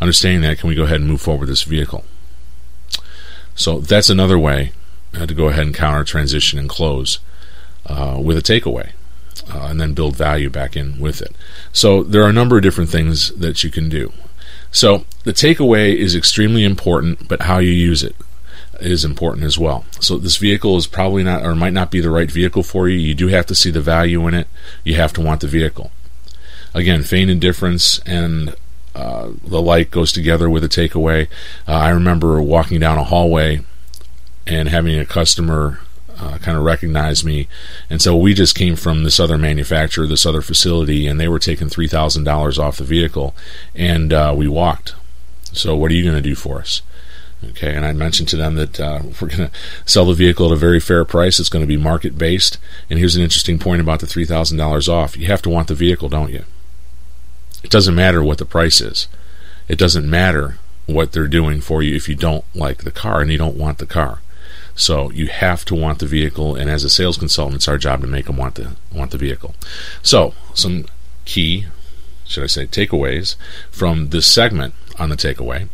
Understanding 0.00 0.42
that, 0.42 0.58
can 0.58 0.68
we 0.68 0.74
go 0.74 0.84
ahead 0.84 1.00
and 1.00 1.08
move 1.08 1.20
forward 1.20 1.40
with 1.40 1.48
this 1.48 1.62
vehicle? 1.62 2.04
So 3.54 3.80
that's 3.80 4.10
another 4.10 4.38
way 4.38 4.72
uh, 5.14 5.26
to 5.26 5.34
go 5.34 5.48
ahead 5.48 5.66
and 5.66 5.74
counter 5.74 6.04
transition 6.04 6.58
and 6.58 6.68
close 6.68 7.18
uh, 7.86 8.20
with 8.22 8.36
a 8.36 8.42
takeaway 8.42 8.92
uh, 9.50 9.66
and 9.66 9.80
then 9.80 9.94
build 9.94 10.16
value 10.16 10.50
back 10.50 10.76
in 10.76 10.98
with 10.98 11.22
it. 11.22 11.34
So 11.72 12.02
there 12.02 12.22
are 12.22 12.28
a 12.28 12.32
number 12.32 12.56
of 12.56 12.62
different 12.62 12.90
things 12.90 13.30
that 13.34 13.64
you 13.64 13.70
can 13.70 13.88
do. 13.88 14.12
So 14.70 15.04
the 15.24 15.32
takeaway 15.32 15.94
is 15.94 16.14
extremely 16.14 16.64
important, 16.64 17.28
but 17.28 17.42
how 17.42 17.58
you 17.58 17.70
use 17.70 18.02
it 18.02 18.16
is 18.80 19.04
important 19.04 19.44
as 19.44 19.58
well. 19.58 19.84
So 20.00 20.18
this 20.18 20.36
vehicle 20.36 20.76
is 20.76 20.86
probably 20.86 21.22
not 21.22 21.44
or 21.44 21.54
might 21.54 21.72
not 21.72 21.90
be 21.90 22.00
the 22.00 22.10
right 22.10 22.30
vehicle 22.30 22.62
for 22.62 22.88
you. 22.88 22.98
You 22.98 23.14
do 23.14 23.28
have 23.28 23.46
to 23.46 23.54
see 23.54 23.70
the 23.70 23.80
value 23.80 24.26
in 24.26 24.34
it. 24.34 24.48
You 24.84 24.94
have 24.94 25.12
to 25.14 25.20
want 25.20 25.40
the 25.40 25.46
vehicle. 25.46 25.90
Again, 26.74 27.02
feign 27.02 27.28
indifference 27.28 28.00
and 28.00 28.54
uh, 28.94 29.30
the 29.44 29.60
like 29.60 29.90
goes 29.90 30.12
together 30.12 30.50
with 30.50 30.64
a 30.64 30.68
takeaway. 30.68 31.28
Uh, 31.68 31.72
I 31.72 31.90
remember 31.90 32.40
walking 32.42 32.80
down 32.80 32.98
a 32.98 33.04
hallway 33.04 33.60
and 34.46 34.68
having 34.68 34.98
a 34.98 35.06
customer 35.06 35.80
uh, 36.22 36.38
kind 36.38 36.56
of 36.56 36.64
recognized 36.64 37.24
me. 37.24 37.48
And 37.90 38.00
so 38.00 38.16
we 38.16 38.32
just 38.32 38.54
came 38.54 38.76
from 38.76 39.02
this 39.02 39.18
other 39.18 39.36
manufacturer, 39.36 40.06
this 40.06 40.24
other 40.24 40.40
facility, 40.40 41.06
and 41.06 41.18
they 41.18 41.28
were 41.28 41.38
taking 41.38 41.66
$3,000 41.68 42.58
off 42.58 42.76
the 42.76 42.84
vehicle, 42.84 43.34
and 43.74 44.12
uh, 44.12 44.32
we 44.36 44.46
walked. 44.46 44.94
So, 45.52 45.76
what 45.76 45.90
are 45.90 45.94
you 45.94 46.04
going 46.04 46.16
to 46.16 46.28
do 46.28 46.34
for 46.34 46.60
us? 46.60 46.80
Okay, 47.44 47.74
and 47.74 47.84
I 47.84 47.92
mentioned 47.92 48.28
to 48.28 48.36
them 48.36 48.54
that 48.54 48.78
uh, 48.78 49.00
we're 49.20 49.28
going 49.28 49.48
to 49.48 49.50
sell 49.84 50.06
the 50.06 50.14
vehicle 50.14 50.46
at 50.46 50.52
a 50.52 50.56
very 50.56 50.80
fair 50.80 51.04
price. 51.04 51.40
It's 51.40 51.48
going 51.48 51.64
to 51.64 51.68
be 51.68 51.76
market 51.76 52.16
based. 52.16 52.58
And 52.88 52.98
here's 52.98 53.16
an 53.16 53.22
interesting 53.22 53.58
point 53.58 53.80
about 53.80 54.00
the 54.00 54.06
$3,000 54.06 54.88
off. 54.88 55.16
You 55.16 55.26
have 55.26 55.42
to 55.42 55.50
want 55.50 55.68
the 55.68 55.74
vehicle, 55.74 56.08
don't 56.08 56.32
you? 56.32 56.44
It 57.64 57.70
doesn't 57.70 57.94
matter 57.94 58.22
what 58.22 58.38
the 58.38 58.44
price 58.44 58.80
is. 58.80 59.08
It 59.68 59.78
doesn't 59.78 60.08
matter 60.08 60.58
what 60.86 61.12
they're 61.12 61.28
doing 61.28 61.60
for 61.60 61.82
you 61.82 61.94
if 61.94 62.08
you 62.08 62.14
don't 62.14 62.44
like 62.54 62.78
the 62.78 62.90
car 62.90 63.20
and 63.20 63.30
you 63.30 63.38
don't 63.38 63.56
want 63.56 63.78
the 63.78 63.86
car. 63.86 64.20
So 64.74 65.10
you 65.10 65.28
have 65.28 65.64
to 65.66 65.74
want 65.74 65.98
the 65.98 66.06
vehicle, 66.06 66.54
and 66.54 66.70
as 66.70 66.84
a 66.84 66.90
sales 66.90 67.18
consultant, 67.18 67.56
it's 67.56 67.68
our 67.68 67.78
job 67.78 68.00
to 68.00 68.06
make 68.06 68.26
them 68.26 68.36
want 68.36 68.54
the 68.54 68.76
want 68.92 69.10
the 69.10 69.18
vehicle. 69.18 69.54
So 70.02 70.34
some 70.54 70.86
key, 71.24 71.66
should 72.24 72.44
I 72.44 72.46
say, 72.46 72.66
takeaways 72.66 73.36
from 73.70 74.08
this 74.08 74.26
segment 74.26 74.74
on 74.98 75.10
the 75.10 75.16
takeaway 75.16 75.68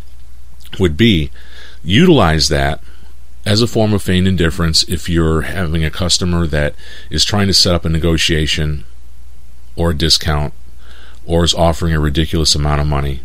would 0.79 0.97
be 0.97 1.31
utilize 1.83 2.49
that 2.49 2.83
as 3.47 3.63
a 3.63 3.67
form 3.67 3.95
of 3.95 4.03
feigned 4.03 4.29
indifference 4.29 4.83
if 4.85 5.09
you're 5.09 5.43
having 5.43 5.85
a 5.85 5.91
customer 5.91 6.47
that 6.47 6.75
is 7.09 7.25
trying 7.25 7.47
to 7.47 7.55
set 7.55 7.75
up 7.75 7.85
a 7.85 7.89
negotiation 7.89 8.85
or 9.77 9.91
a 9.91 9.97
discount 9.97 10.53
or 11.25 11.45
is 11.45 11.55
offering 11.55 11.95
a 11.95 12.01
ridiculous 12.01 12.55
amount 12.55 12.81
of 12.81 12.87
money. 12.87 13.21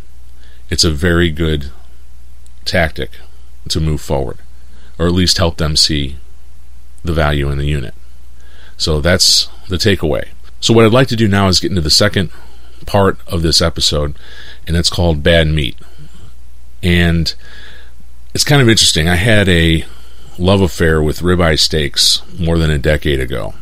It's 0.70 0.84
a 0.84 0.90
very 0.90 1.30
good 1.30 1.70
tactic 2.64 3.10
to 3.68 3.80
move 3.80 4.00
forward 4.00 4.38
or 4.98 5.06
at 5.06 5.12
least 5.12 5.38
help 5.38 5.56
them 5.56 5.76
see 5.76 6.16
the 7.02 7.12
value 7.12 7.50
in 7.50 7.58
the 7.58 7.66
unit. 7.66 7.94
So 8.76 9.00
that's 9.00 9.48
the 9.68 9.76
takeaway. 9.76 10.28
So, 10.60 10.72
what 10.72 10.86
I'd 10.86 10.92
like 10.92 11.08
to 11.08 11.16
do 11.16 11.28
now 11.28 11.48
is 11.48 11.60
get 11.60 11.70
into 11.70 11.82
the 11.82 11.90
second 11.90 12.30
part 12.86 13.18
of 13.26 13.42
this 13.42 13.60
episode, 13.60 14.16
and 14.66 14.76
it's 14.76 14.90
called 14.90 15.22
Bad 15.22 15.46
Meat. 15.46 15.76
And 16.82 17.34
it's 18.34 18.44
kind 18.44 18.62
of 18.62 18.68
interesting. 18.68 19.08
I 19.08 19.16
had 19.16 19.48
a 19.48 19.84
love 20.38 20.60
affair 20.60 21.02
with 21.02 21.20
ribeye 21.20 21.58
steaks 21.58 22.22
more 22.38 22.58
than 22.58 22.70
a 22.70 22.78
decade 22.78 23.20
ago. 23.20 23.54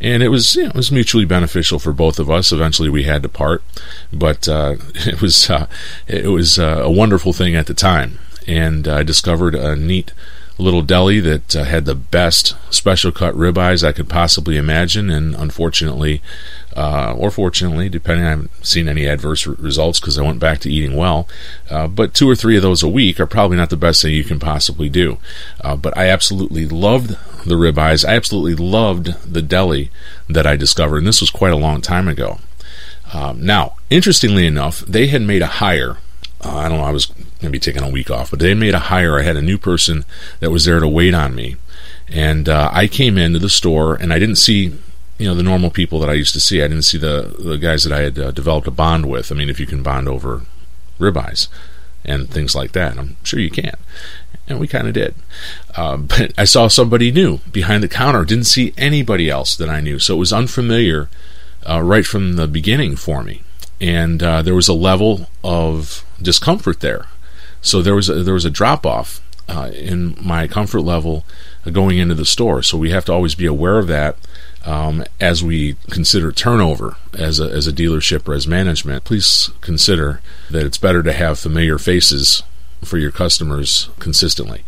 And 0.00 0.22
it 0.22 0.28
was 0.28 0.54
you 0.54 0.64
know, 0.64 0.68
it 0.68 0.74
was 0.76 0.92
mutually 0.92 1.24
beneficial 1.24 1.78
for 1.78 1.92
both 1.92 2.18
of 2.18 2.30
us. 2.30 2.52
Eventually, 2.52 2.88
we 2.88 3.02
had 3.02 3.22
to 3.22 3.28
part, 3.28 3.62
but 4.12 4.48
uh, 4.48 4.76
it 4.94 5.20
was 5.20 5.50
uh, 5.50 5.66
it 6.06 6.28
was 6.28 6.58
uh, 6.58 6.82
a 6.84 6.90
wonderful 6.90 7.32
thing 7.32 7.56
at 7.56 7.66
the 7.66 7.74
time. 7.74 8.18
And 8.46 8.86
I 8.86 9.02
discovered 9.02 9.54
a 9.54 9.76
neat 9.76 10.12
little 10.58 10.82
deli 10.82 11.20
that 11.20 11.54
uh, 11.56 11.64
had 11.64 11.84
the 11.84 11.94
best 11.94 12.56
special 12.70 13.12
cut 13.12 13.34
ribeyes 13.34 13.86
I 13.86 13.92
could 13.92 14.08
possibly 14.08 14.56
imagine, 14.56 15.08
and 15.08 15.34
unfortunately, 15.34 16.20
uh, 16.76 17.14
or 17.16 17.30
fortunately, 17.30 17.88
depending, 17.88 18.26
I 18.26 18.30
haven't 18.30 18.66
seen 18.66 18.88
any 18.88 19.06
adverse 19.06 19.46
results 19.46 20.00
because 20.00 20.18
I 20.18 20.22
went 20.22 20.38
back 20.38 20.58
to 20.60 20.70
eating 20.70 20.96
well. 20.96 21.28
Uh, 21.70 21.88
but 21.88 22.14
two 22.14 22.28
or 22.28 22.36
three 22.36 22.56
of 22.56 22.62
those 22.62 22.82
a 22.82 22.88
week 22.88 23.18
are 23.18 23.26
probably 23.26 23.56
not 23.56 23.70
the 23.70 23.76
best 23.76 24.02
thing 24.02 24.14
you 24.14 24.24
can 24.24 24.38
possibly 24.38 24.88
do. 24.88 25.18
Uh, 25.60 25.76
but 25.76 25.96
I 25.96 26.08
absolutely 26.08 26.66
loved 26.66 27.10
the 27.44 27.56
ribeyes. 27.56 28.08
I 28.08 28.14
absolutely 28.14 28.54
loved 28.54 29.06
the 29.32 29.42
deli 29.42 29.90
that 30.28 30.46
I 30.46 30.56
discovered, 30.56 30.98
and 30.98 31.06
this 31.06 31.20
was 31.20 31.30
quite 31.30 31.52
a 31.52 31.56
long 31.56 31.80
time 31.80 32.08
ago. 32.08 32.38
Um, 33.12 33.44
now, 33.44 33.76
interestingly 33.90 34.46
enough, 34.46 34.80
they 34.80 35.06
had 35.06 35.22
made 35.22 35.42
a 35.42 35.46
hire. 35.46 35.96
Uh, 36.44 36.58
I 36.58 36.68
don't 36.68 36.78
know, 36.78 36.84
I 36.84 36.92
was 36.92 37.10
going 37.40 37.52
to 37.52 37.56
be 37.56 37.60
taking 37.60 37.82
a 37.82 37.90
week 37.90 38.10
off, 38.10 38.30
but 38.30 38.40
they 38.40 38.54
made 38.54 38.74
a 38.74 38.78
hire. 38.78 39.18
I 39.18 39.22
had 39.22 39.36
a 39.36 39.42
new 39.42 39.58
person 39.58 40.04
that 40.40 40.50
was 40.50 40.64
there 40.64 40.80
to 40.80 40.88
wait 40.88 41.14
on 41.14 41.34
me. 41.34 41.56
And 42.08 42.48
uh, 42.48 42.70
I 42.72 42.86
came 42.86 43.18
into 43.18 43.38
the 43.38 43.48
store 43.48 43.94
and 43.94 44.12
I 44.12 44.18
didn't 44.18 44.36
see, 44.36 44.74
you 45.18 45.28
know, 45.28 45.34
the 45.34 45.42
normal 45.42 45.70
people 45.70 46.00
that 46.00 46.10
I 46.10 46.14
used 46.14 46.34
to 46.34 46.40
see. 46.40 46.62
I 46.62 46.68
didn't 46.68 46.84
see 46.84 46.98
the, 46.98 47.34
the 47.38 47.58
guys 47.58 47.84
that 47.84 47.92
I 47.92 48.02
had 48.02 48.18
uh, 48.18 48.30
developed 48.30 48.66
a 48.66 48.72
bond 48.72 49.06
with. 49.06 49.30
I 49.30 49.34
mean, 49.34 49.50
if 49.50 49.60
you 49.60 49.66
can 49.66 49.82
bond 49.82 50.08
over 50.08 50.42
ribeyes 50.98 51.48
and 52.04 52.28
things 52.28 52.54
like 52.54 52.72
that, 52.72 52.98
I'm 52.98 53.16
sure 53.22 53.38
you 53.38 53.50
can. 53.50 53.76
And 54.48 54.58
we 54.58 54.66
kind 54.66 54.88
of 54.88 54.94
did. 54.94 55.14
Uh, 55.76 55.96
but 55.98 56.32
I 56.36 56.44
saw 56.44 56.68
somebody 56.68 57.12
new 57.12 57.38
behind 57.52 57.82
the 57.82 57.88
counter, 57.88 58.24
didn't 58.24 58.44
see 58.44 58.74
anybody 58.76 59.30
else 59.30 59.54
that 59.56 59.68
I 59.68 59.80
knew. 59.80 59.98
So 59.98 60.16
it 60.16 60.18
was 60.18 60.32
unfamiliar 60.32 61.08
uh, 61.68 61.82
right 61.82 62.06
from 62.06 62.36
the 62.36 62.48
beginning 62.48 62.96
for 62.96 63.22
me, 63.22 63.42
and 63.80 64.22
uh, 64.22 64.42
there 64.42 64.54
was 64.54 64.68
a 64.68 64.74
level 64.74 65.28
of 65.44 66.04
discomfort 66.22 66.80
there. 66.80 67.06
So 67.62 67.82
there 67.82 67.94
was 67.94 68.08
a, 68.08 68.22
there 68.22 68.34
was 68.34 68.44
a 68.44 68.50
drop 68.50 68.86
off 68.86 69.20
uh, 69.48 69.70
in 69.74 70.16
my 70.20 70.46
comfort 70.46 70.80
level 70.80 71.24
going 71.70 71.98
into 71.98 72.14
the 72.14 72.24
store. 72.24 72.62
So 72.62 72.78
we 72.78 72.90
have 72.90 73.04
to 73.06 73.12
always 73.12 73.34
be 73.34 73.46
aware 73.46 73.78
of 73.78 73.86
that 73.88 74.16
um, 74.64 75.04
as 75.20 75.42
we 75.42 75.76
consider 75.90 76.32
turnover 76.32 76.96
as 77.14 77.40
a, 77.40 77.44
as 77.44 77.66
a 77.66 77.72
dealership 77.72 78.28
or 78.28 78.34
as 78.34 78.46
management. 78.46 79.04
Please 79.04 79.50
consider 79.60 80.20
that 80.50 80.66
it's 80.66 80.78
better 80.78 81.02
to 81.02 81.12
have 81.12 81.38
familiar 81.38 81.78
faces 81.78 82.42
for 82.84 82.98
your 82.98 83.10
customers 83.10 83.88
consistently. 83.98 84.64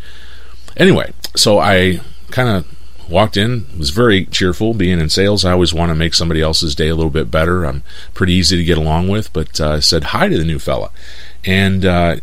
Anyway, 0.76 1.12
so 1.37 1.59
I 1.59 2.00
kind 2.30 2.49
of 2.49 3.11
walked 3.11 3.37
in, 3.37 3.66
was 3.76 3.90
very 3.90 4.25
cheerful. 4.26 4.73
Being 4.73 5.00
in 5.00 5.09
sales, 5.09 5.44
I 5.44 5.52
always 5.52 5.75
want 5.75 5.90
to 5.90 5.94
make 5.94 6.14
somebody 6.14 6.40
else's 6.40 6.75
day 6.75 6.88
a 6.88 6.94
little 6.94 7.11
bit 7.11 7.30
better. 7.30 7.64
I'm 7.64 7.82
pretty 8.14 8.35
easy 8.35 8.56
to 8.56 8.64
get 8.64 8.78
along 8.78 9.09
with, 9.09 9.32
but 9.32 9.61
uh, 9.61 9.80
said 9.80 10.04
hi 10.04 10.28
to 10.28 10.38
the 10.38 10.44
new 10.44 10.59
fella, 10.59 10.90
and 11.44 11.85
uh, 11.85 12.16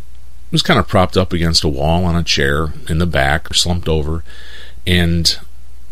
was 0.50 0.62
kind 0.62 0.80
of 0.80 0.88
propped 0.88 1.16
up 1.16 1.32
against 1.32 1.64
a 1.64 1.68
wall 1.68 2.04
on 2.04 2.16
a 2.16 2.22
chair 2.22 2.72
in 2.88 2.98
the 2.98 3.06
back, 3.06 3.52
slumped 3.54 3.88
over, 3.88 4.24
and 4.86 5.38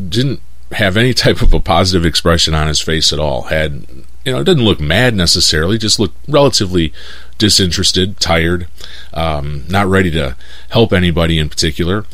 didn't 0.08 0.40
have 0.72 0.96
any 0.96 1.14
type 1.14 1.42
of 1.42 1.52
a 1.52 1.60
positive 1.60 2.04
expression 2.04 2.54
on 2.54 2.68
his 2.68 2.80
face 2.80 3.12
at 3.12 3.18
all. 3.18 3.42
Had 3.42 3.86
you 4.24 4.32
know, 4.32 4.42
didn't 4.42 4.64
look 4.64 4.80
mad 4.80 5.14
necessarily, 5.14 5.78
just 5.78 6.00
looked 6.00 6.16
relatively 6.28 6.92
disinterested, 7.38 8.18
tired, 8.18 8.66
um, 9.14 9.64
not 9.68 9.86
ready 9.86 10.10
to 10.10 10.36
help 10.70 10.92
anybody 10.92 11.38
in 11.38 11.48
particular 11.48 12.04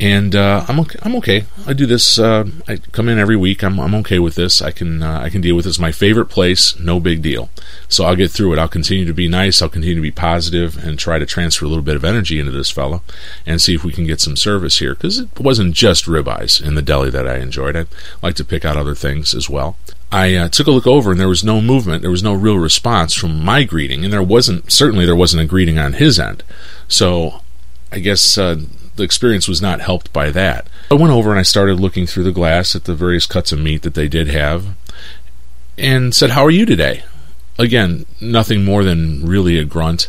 and 0.00 0.34
uh, 0.34 0.64
I'm 0.66 0.80
okay. 0.80 0.98
I'm 1.02 1.14
okay. 1.16 1.44
I 1.66 1.74
do 1.74 1.84
this. 1.84 2.18
Uh, 2.18 2.48
I 2.66 2.76
come 2.76 3.08
in 3.08 3.18
every 3.18 3.36
week. 3.36 3.62
I'm 3.62 3.78
I'm 3.78 3.94
okay 3.96 4.18
with 4.18 4.34
this. 4.34 4.62
I 4.62 4.70
can 4.70 5.02
uh, 5.02 5.20
I 5.20 5.28
can 5.28 5.42
deal 5.42 5.54
with 5.54 5.66
this. 5.66 5.78
My 5.78 5.92
favorite 5.92 6.26
place. 6.26 6.78
No 6.78 6.98
big 7.00 7.20
deal. 7.20 7.50
So 7.88 8.04
I'll 8.04 8.16
get 8.16 8.30
through 8.30 8.54
it. 8.54 8.58
I'll 8.58 8.68
continue 8.68 9.04
to 9.04 9.12
be 9.12 9.28
nice. 9.28 9.60
I'll 9.60 9.68
continue 9.68 9.96
to 9.96 10.00
be 10.00 10.10
positive 10.10 10.82
and 10.82 10.98
try 10.98 11.18
to 11.18 11.26
transfer 11.26 11.66
a 11.66 11.68
little 11.68 11.84
bit 11.84 11.96
of 11.96 12.04
energy 12.04 12.40
into 12.40 12.50
this 12.50 12.70
fella 12.70 13.02
and 13.44 13.60
see 13.60 13.74
if 13.74 13.84
we 13.84 13.92
can 13.92 14.06
get 14.06 14.20
some 14.20 14.36
service 14.36 14.78
here. 14.78 14.94
Because 14.94 15.18
it 15.18 15.38
wasn't 15.38 15.74
just 15.74 16.06
ribeyes 16.06 16.64
in 16.64 16.76
the 16.76 16.82
deli 16.82 17.10
that 17.10 17.28
I 17.28 17.36
enjoyed. 17.36 17.76
I 17.76 17.84
like 18.22 18.36
to 18.36 18.44
pick 18.44 18.64
out 18.64 18.78
other 18.78 18.94
things 18.94 19.34
as 19.34 19.50
well. 19.50 19.76
I 20.10 20.34
uh, 20.34 20.48
took 20.48 20.66
a 20.66 20.72
look 20.72 20.86
over 20.86 21.10
and 21.12 21.20
there 21.20 21.28
was 21.28 21.44
no 21.44 21.60
movement. 21.60 22.00
There 22.00 22.10
was 22.10 22.22
no 22.22 22.32
real 22.32 22.58
response 22.58 23.14
from 23.14 23.44
my 23.44 23.64
greeting, 23.64 24.02
and 24.02 24.12
there 24.12 24.22
wasn't 24.22 24.72
certainly 24.72 25.04
there 25.04 25.14
wasn't 25.14 25.42
a 25.42 25.46
greeting 25.46 25.78
on 25.78 25.92
his 25.92 26.18
end. 26.18 26.42
So 26.88 27.42
I 27.92 27.98
guess 27.98 28.38
uh, 28.38 28.62
the 29.00 29.04
experience 29.04 29.48
was 29.48 29.60
not 29.60 29.80
helped 29.80 30.12
by 30.12 30.30
that. 30.30 30.68
I 30.90 30.94
went 30.94 31.12
over 31.12 31.30
and 31.30 31.38
I 31.38 31.42
started 31.42 31.80
looking 31.80 32.06
through 32.06 32.24
the 32.24 32.32
glass 32.32 32.76
at 32.76 32.84
the 32.84 32.94
various 32.94 33.26
cuts 33.26 33.50
of 33.50 33.58
meat 33.58 33.82
that 33.82 33.94
they 33.94 34.08
did 34.08 34.28
have 34.28 34.76
and 35.76 36.14
said, 36.14 36.30
How 36.30 36.44
are 36.44 36.50
you 36.50 36.66
today? 36.66 37.02
Again, 37.58 38.06
nothing 38.20 38.64
more 38.64 38.84
than 38.84 39.26
really 39.26 39.58
a 39.58 39.64
grunt. 39.64 40.08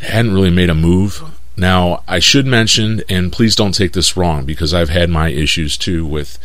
Hadn't 0.00 0.34
really 0.34 0.50
made 0.50 0.70
a 0.70 0.74
move. 0.74 1.22
Now, 1.56 2.02
I 2.06 2.18
should 2.18 2.46
mention, 2.46 3.02
and 3.08 3.32
please 3.32 3.56
don't 3.56 3.72
take 3.72 3.92
this 3.92 4.16
wrong, 4.16 4.44
because 4.44 4.74
I've 4.74 4.90
had 4.90 5.08
my 5.08 5.28
issues 5.30 5.78
too 5.78 6.04
with, 6.04 6.38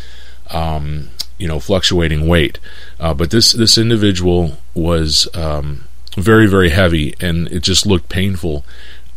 um, 0.51 1.09
you 1.37 1.47
know, 1.47 1.59
fluctuating 1.59 2.27
weight. 2.27 2.59
Uh, 2.99 3.13
but 3.13 3.29
this 3.29 3.51
this 3.51 3.77
individual 3.77 4.57
was 4.73 5.27
um, 5.35 5.83
very 6.15 6.47
very 6.47 6.69
heavy, 6.69 7.13
and 7.19 7.47
it 7.49 7.61
just 7.61 7.85
looked 7.85 8.07
painful 8.07 8.63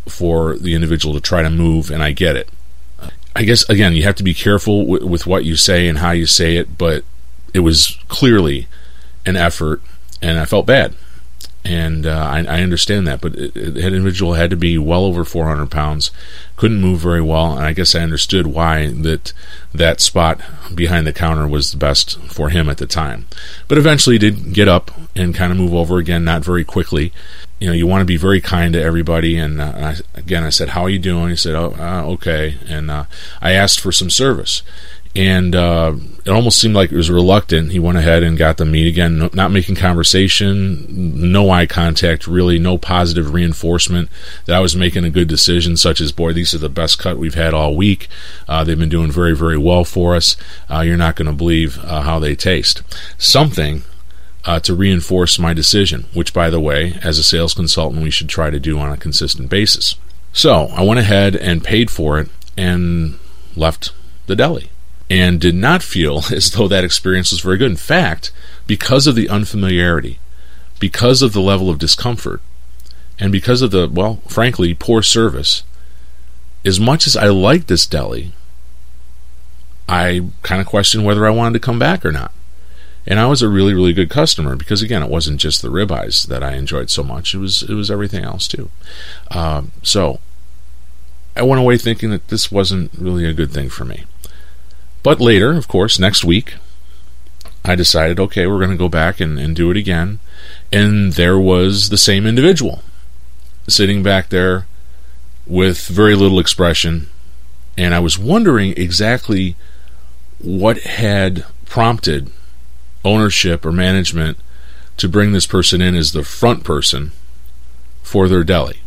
for 0.06 0.56
the 0.56 0.74
individual 0.74 1.14
to 1.14 1.20
try 1.20 1.42
to 1.42 1.50
move, 1.50 1.90
and 1.90 2.02
I 2.02 2.12
get 2.12 2.36
it. 2.36 2.48
I 3.36 3.42
guess 3.42 3.68
again, 3.68 3.94
you 3.94 4.04
have 4.04 4.14
to 4.16 4.22
be 4.22 4.34
careful 4.34 4.86
with 4.86 5.26
what 5.26 5.44
you 5.44 5.56
say 5.56 5.88
and 5.88 5.98
how 5.98 6.12
you 6.12 6.26
say 6.26 6.56
it, 6.56 6.78
but 6.78 7.04
it 7.52 7.60
was 7.60 7.98
clearly 8.08 8.68
an 9.26 9.36
effort, 9.36 9.82
and 10.22 10.38
I 10.38 10.44
felt 10.44 10.66
bad, 10.66 10.94
and 11.64 12.06
uh, 12.06 12.10
I, 12.10 12.44
I, 12.44 12.60
understand 12.60 13.08
that. 13.08 13.20
But 13.20 13.32
that 13.32 13.76
individual 13.76 14.34
had 14.34 14.50
to 14.50 14.56
be 14.56 14.78
well 14.78 15.04
over 15.04 15.24
400 15.24 15.68
pounds, 15.68 16.12
couldn't 16.56 16.80
move 16.80 17.00
very 17.00 17.22
well, 17.22 17.56
and 17.56 17.64
I 17.64 17.72
guess 17.72 17.94
I 17.94 18.00
understood 18.00 18.46
why 18.46 18.88
that 18.88 19.32
that 19.74 20.00
spot 20.00 20.40
behind 20.72 21.06
the 21.06 21.12
counter 21.12 21.48
was 21.48 21.72
the 21.72 21.78
best 21.78 22.20
for 22.20 22.50
him 22.50 22.68
at 22.68 22.78
the 22.78 22.86
time. 22.86 23.26
But 23.66 23.78
eventually, 23.78 24.18
did 24.18 24.52
get 24.52 24.68
up 24.68 24.92
and 25.16 25.34
kind 25.34 25.50
of 25.50 25.58
move 25.58 25.74
over 25.74 25.98
again, 25.98 26.24
not 26.24 26.44
very 26.44 26.64
quickly 26.64 27.12
you 27.60 27.68
know, 27.68 27.72
you 27.72 27.86
want 27.86 28.02
to 28.02 28.06
be 28.06 28.16
very 28.16 28.40
kind 28.40 28.74
to 28.74 28.82
everybody. 28.82 29.38
And, 29.38 29.60
uh, 29.60 29.72
and 29.74 29.84
I, 29.84 29.96
again, 30.14 30.42
I 30.42 30.50
said, 30.50 30.70
"How 30.70 30.82
are 30.82 30.90
you 30.90 30.98
doing?" 30.98 31.30
He 31.30 31.36
said, 31.36 31.54
"Oh, 31.54 31.74
uh, 31.78 32.02
okay." 32.12 32.58
And 32.68 32.90
uh, 32.90 33.04
I 33.40 33.52
asked 33.52 33.80
for 33.80 33.92
some 33.92 34.10
service, 34.10 34.62
and 35.16 35.54
uh, 35.54 35.94
it 36.24 36.30
almost 36.30 36.60
seemed 36.60 36.74
like 36.74 36.90
it 36.90 36.96
was 36.96 37.10
reluctant. 37.10 37.70
He 37.70 37.78
went 37.78 37.98
ahead 37.98 38.24
and 38.24 38.36
got 38.36 38.56
the 38.56 38.64
meat 38.64 38.88
again, 38.88 39.18
no, 39.18 39.30
not 39.32 39.52
making 39.52 39.76
conversation, 39.76 41.30
no 41.30 41.50
eye 41.50 41.66
contact, 41.66 42.26
really, 42.26 42.58
no 42.58 42.76
positive 42.76 43.32
reinforcement 43.32 44.10
that 44.46 44.56
I 44.56 44.60
was 44.60 44.74
making 44.74 45.04
a 45.04 45.10
good 45.10 45.28
decision. 45.28 45.76
Such 45.76 46.00
as, 46.00 46.10
"Boy, 46.10 46.32
these 46.32 46.52
are 46.52 46.58
the 46.58 46.68
best 46.68 46.98
cut 46.98 47.18
we've 47.18 47.34
had 47.34 47.54
all 47.54 47.76
week. 47.76 48.08
Uh, 48.48 48.64
they've 48.64 48.78
been 48.78 48.88
doing 48.88 49.12
very, 49.12 49.36
very 49.36 49.58
well 49.58 49.84
for 49.84 50.16
us. 50.16 50.36
Uh, 50.68 50.80
you're 50.80 50.96
not 50.96 51.16
going 51.16 51.26
to 51.26 51.32
believe 51.32 51.76
how 51.76 52.18
they 52.18 52.34
taste." 52.34 52.82
Something 53.16 53.84
uh, 54.44 54.60
to 54.60 54.74
reinforce 54.74 55.38
my 55.38 55.54
decision, 55.54 56.06
which, 56.12 56.34
by 56.34 56.50
the 56.50 56.60
way, 56.60 56.98
as 57.02 57.18
a 57.18 57.24
sales 57.24 57.54
consultant, 57.54 58.02
we 58.02 58.10
should 58.10 58.28
try 58.28 58.50
to 58.50 58.60
do 58.60 58.78
on 58.78 58.92
a 58.92 58.96
consistent 58.96 59.48
basis. 59.48 59.96
So 60.32 60.66
I 60.66 60.82
went 60.82 61.00
ahead 61.00 61.36
and 61.36 61.64
paid 61.64 61.90
for 61.90 62.18
it 62.18 62.28
and 62.56 63.18
left 63.56 63.92
the 64.26 64.36
deli 64.36 64.70
and 65.08 65.40
did 65.40 65.54
not 65.54 65.82
feel 65.82 66.18
as 66.32 66.50
though 66.52 66.68
that 66.68 66.84
experience 66.84 67.30
was 67.30 67.40
very 67.40 67.56
good. 67.56 67.70
In 67.70 67.76
fact, 67.76 68.32
because 68.66 69.06
of 69.06 69.14
the 69.14 69.28
unfamiliarity, 69.28 70.18
because 70.78 71.22
of 71.22 71.32
the 71.32 71.40
level 71.40 71.70
of 71.70 71.78
discomfort, 71.78 72.40
and 73.18 73.30
because 73.30 73.62
of 73.62 73.70
the, 73.70 73.88
well, 73.90 74.16
frankly, 74.26 74.74
poor 74.74 75.00
service, 75.00 75.62
as 76.64 76.80
much 76.80 77.06
as 77.06 77.16
I 77.16 77.28
liked 77.28 77.68
this 77.68 77.86
deli, 77.86 78.32
I 79.88 80.26
kind 80.42 80.60
of 80.60 80.66
questioned 80.66 81.04
whether 81.04 81.26
I 81.26 81.30
wanted 81.30 81.52
to 81.54 81.64
come 81.64 81.78
back 81.78 82.04
or 82.04 82.10
not. 82.10 82.32
And 83.06 83.20
I 83.20 83.26
was 83.26 83.42
a 83.42 83.48
really, 83.48 83.74
really 83.74 83.92
good 83.92 84.08
customer 84.08 84.56
because 84.56 84.82
again, 84.82 85.02
it 85.02 85.10
wasn't 85.10 85.40
just 85.40 85.60
the 85.60 85.68
ribeyes 85.68 86.26
that 86.26 86.42
I 86.42 86.54
enjoyed 86.54 86.90
so 86.90 87.02
much; 87.02 87.34
it 87.34 87.38
was 87.38 87.62
it 87.62 87.74
was 87.74 87.90
everything 87.90 88.24
else 88.24 88.48
too. 88.48 88.70
Um, 89.30 89.72
so 89.82 90.20
I 91.36 91.42
went 91.42 91.60
away 91.60 91.76
thinking 91.76 92.10
that 92.10 92.28
this 92.28 92.50
wasn't 92.50 92.92
really 92.96 93.26
a 93.26 93.34
good 93.34 93.50
thing 93.50 93.68
for 93.68 93.84
me. 93.84 94.04
But 95.02 95.20
later, 95.20 95.52
of 95.52 95.68
course, 95.68 95.98
next 95.98 96.24
week, 96.24 96.54
I 97.64 97.74
decided, 97.74 98.20
okay, 98.20 98.46
we're 98.46 98.58
going 98.58 98.70
to 98.70 98.76
go 98.76 98.88
back 98.88 99.20
and, 99.20 99.38
and 99.38 99.56
do 99.56 99.70
it 99.70 99.76
again. 99.76 100.18
And 100.72 101.14
there 101.14 101.38
was 101.38 101.88
the 101.88 101.98
same 101.98 102.26
individual 102.26 102.82
sitting 103.68 104.02
back 104.02 104.28
there 104.28 104.66
with 105.46 105.88
very 105.88 106.14
little 106.14 106.38
expression. 106.38 107.08
And 107.76 107.94
I 107.94 107.98
was 107.98 108.18
wondering 108.18 108.74
exactly 108.76 109.56
what 110.38 110.78
had 110.82 111.44
prompted 111.66 112.30
ownership 113.04 113.64
or 113.64 113.72
management 113.72 114.38
to 114.96 115.08
bring 115.08 115.32
this 115.32 115.46
person 115.46 115.80
in 115.80 115.94
as 115.94 116.12
the 116.12 116.22
front 116.22 116.64
person 116.64 117.12
for 118.02 118.28
their 118.28 118.44
deli. 118.44 118.80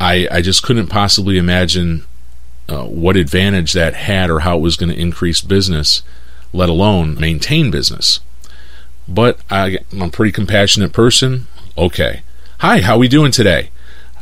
I, 0.00 0.28
I 0.30 0.42
just 0.42 0.62
couldn't 0.62 0.86
possibly 0.86 1.38
imagine 1.38 2.04
uh, 2.68 2.84
what 2.84 3.16
advantage 3.16 3.72
that 3.72 3.94
had 3.94 4.30
or 4.30 4.40
how 4.40 4.58
it 4.58 4.62
was 4.62 4.76
going 4.76 4.90
to 4.90 5.00
increase 5.00 5.40
business, 5.40 6.02
let 6.52 6.68
alone 6.68 7.18
maintain 7.18 7.70
business. 7.70 8.20
But 9.08 9.40
I, 9.50 9.78
I'm 9.92 10.02
a 10.02 10.10
pretty 10.10 10.32
compassionate 10.32 10.92
person. 10.92 11.46
Okay. 11.76 12.22
Hi, 12.60 12.80
how 12.80 12.98
we 12.98 13.08
doing 13.08 13.32
today? 13.32 13.70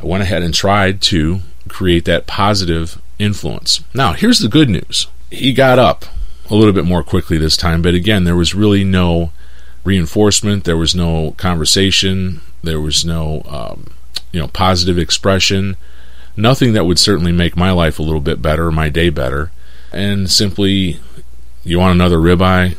I 0.01 0.05
went 0.05 0.23
ahead 0.23 0.43
and 0.43 0.53
tried 0.53 1.01
to 1.03 1.39
create 1.67 2.05
that 2.05 2.27
positive 2.27 3.01
influence. 3.19 3.83
Now, 3.93 4.13
here's 4.13 4.39
the 4.39 4.47
good 4.47 4.69
news. 4.69 5.07
He 5.29 5.53
got 5.53 5.79
up 5.79 6.05
a 6.49 6.55
little 6.55 6.73
bit 6.73 6.85
more 6.85 7.03
quickly 7.03 7.37
this 7.37 7.57
time, 7.57 7.81
but 7.81 7.93
again, 7.93 8.23
there 8.23 8.35
was 8.35 8.55
really 8.55 8.83
no 8.83 9.31
reinforcement, 9.83 10.63
there 10.63 10.77
was 10.77 10.95
no 10.95 11.31
conversation, 11.37 12.41
there 12.63 12.79
was 12.79 13.05
no 13.05 13.41
um, 13.47 13.93
you 14.31 14.39
know 14.39 14.47
positive 14.47 14.97
expression, 14.97 15.75
nothing 16.35 16.73
that 16.73 16.85
would 16.85 16.99
certainly 16.99 17.31
make 17.31 17.55
my 17.55 17.71
life 17.71 17.99
a 17.99 18.03
little 18.03 18.21
bit 18.21 18.41
better, 18.41 18.71
my 18.71 18.89
day 18.89 19.09
better, 19.09 19.51
and 19.91 20.29
simply, 20.29 20.99
you 21.63 21.79
want 21.79 21.95
another 21.95 22.17
ribeye? 22.17 22.75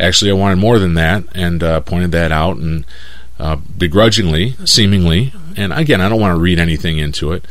Actually, 0.00 0.30
I 0.30 0.34
wanted 0.34 0.56
more 0.56 0.78
than 0.78 0.94
that, 0.94 1.24
and 1.34 1.62
uh, 1.62 1.80
pointed 1.80 2.12
that 2.12 2.32
out, 2.32 2.56
and 2.56 2.84
uh, 3.38 3.56
begrudgingly, 3.56 4.52
seemingly, 4.64 5.32
and 5.56 5.72
again, 5.72 6.00
I 6.00 6.08
don't 6.08 6.20
want 6.20 6.36
to 6.36 6.40
read 6.40 6.58
anything 6.58 6.98
into 6.98 7.32
it. 7.32 7.44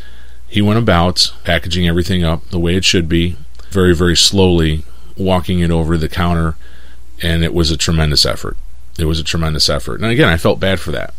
He 0.47 0.61
went 0.61 0.79
about 0.79 1.33
packaging 1.43 1.87
everything 1.87 2.23
up 2.23 2.49
the 2.49 2.59
way 2.59 2.75
it 2.75 2.85
should 2.85 3.09
be, 3.09 3.35
very, 3.77 3.93
very 3.93 4.17
slowly, 4.17 4.83
walking 5.15 5.59
it 5.59 5.69
over 5.69 5.97
the 5.97 6.09
counter, 6.09 6.55
and 7.21 7.43
it 7.43 7.53
was 7.53 7.69
a 7.69 7.77
tremendous 7.77 8.25
effort. 8.25 8.57
It 8.97 9.05
was 9.05 9.19
a 9.19 9.23
tremendous 9.23 9.69
effort. 9.69 10.01
And 10.01 10.09
again, 10.09 10.29
I 10.29 10.37
felt 10.37 10.59
bad 10.59 10.79
for 10.79 10.91
that. 10.93 11.13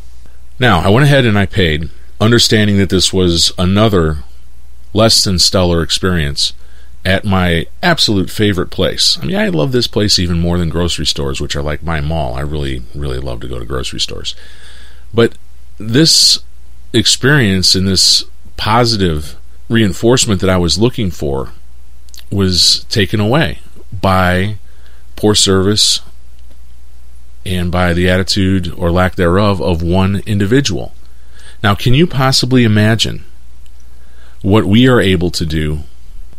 Now, 0.59 0.81
I 0.81 0.89
went 0.89 1.05
ahead 1.07 1.25
and 1.25 1.39
I 1.39 1.47
paid, 1.47 1.89
understanding 2.21 2.77
that 2.79 2.91
this 2.91 3.13
was 3.13 3.53
another 3.57 4.25
less 4.93 5.23
than 5.23 5.39
stellar 5.39 5.83
experience 5.85 6.53
at 7.05 7.25
my 7.25 7.69
absolute 7.81 8.29
favorite 8.29 8.71
place. 8.71 9.17
I 9.23 9.27
mean, 9.27 9.37
I 9.37 9.51
love 9.51 9.71
this 9.71 9.87
place 9.87 10.19
even 10.19 10.41
more 10.41 10.59
than 10.59 10.69
grocery 10.69 11.07
stores, 11.07 11.41
which 11.41 11.55
are 11.55 11.63
like 11.63 11.85
my 11.85 12.01
mall. 12.01 12.35
I 12.35 12.41
really, 12.41 12.83
really 12.93 13.21
love 13.21 13.39
to 13.43 13.49
go 13.49 13.61
to 13.61 13.65
grocery 13.65 14.01
stores. 14.01 14.35
But 15.15 15.39
this 15.79 16.41
experience 16.93 17.77
and 17.77 17.87
this 17.87 18.25
positive 18.57 19.37
reinforcement 19.69 20.41
that 20.41 20.51
I 20.51 20.57
was 20.57 20.77
looking 20.77 21.13
for 21.13 21.53
was 22.31 22.85
taken 22.89 23.21
away 23.21 23.59
by 23.93 24.59
poor 25.17 25.35
service 25.35 26.01
and 27.45 27.73
by 27.73 27.93
the 27.93 28.09
attitude 28.09 28.73
or 28.77 28.91
lack 28.91 29.17
thereof 29.17 29.61
of 29.61 29.83
one 29.83 30.23
individual. 30.27 30.95
Now, 31.63 31.75
can 31.75 31.95
you 31.95 32.07
possibly 32.07 32.65
imagine 32.65 33.25
what 34.43 34.65
we 34.65 34.87
are 34.87 35.01
able 35.01 35.31
to 35.33 35.45
do 35.45 35.81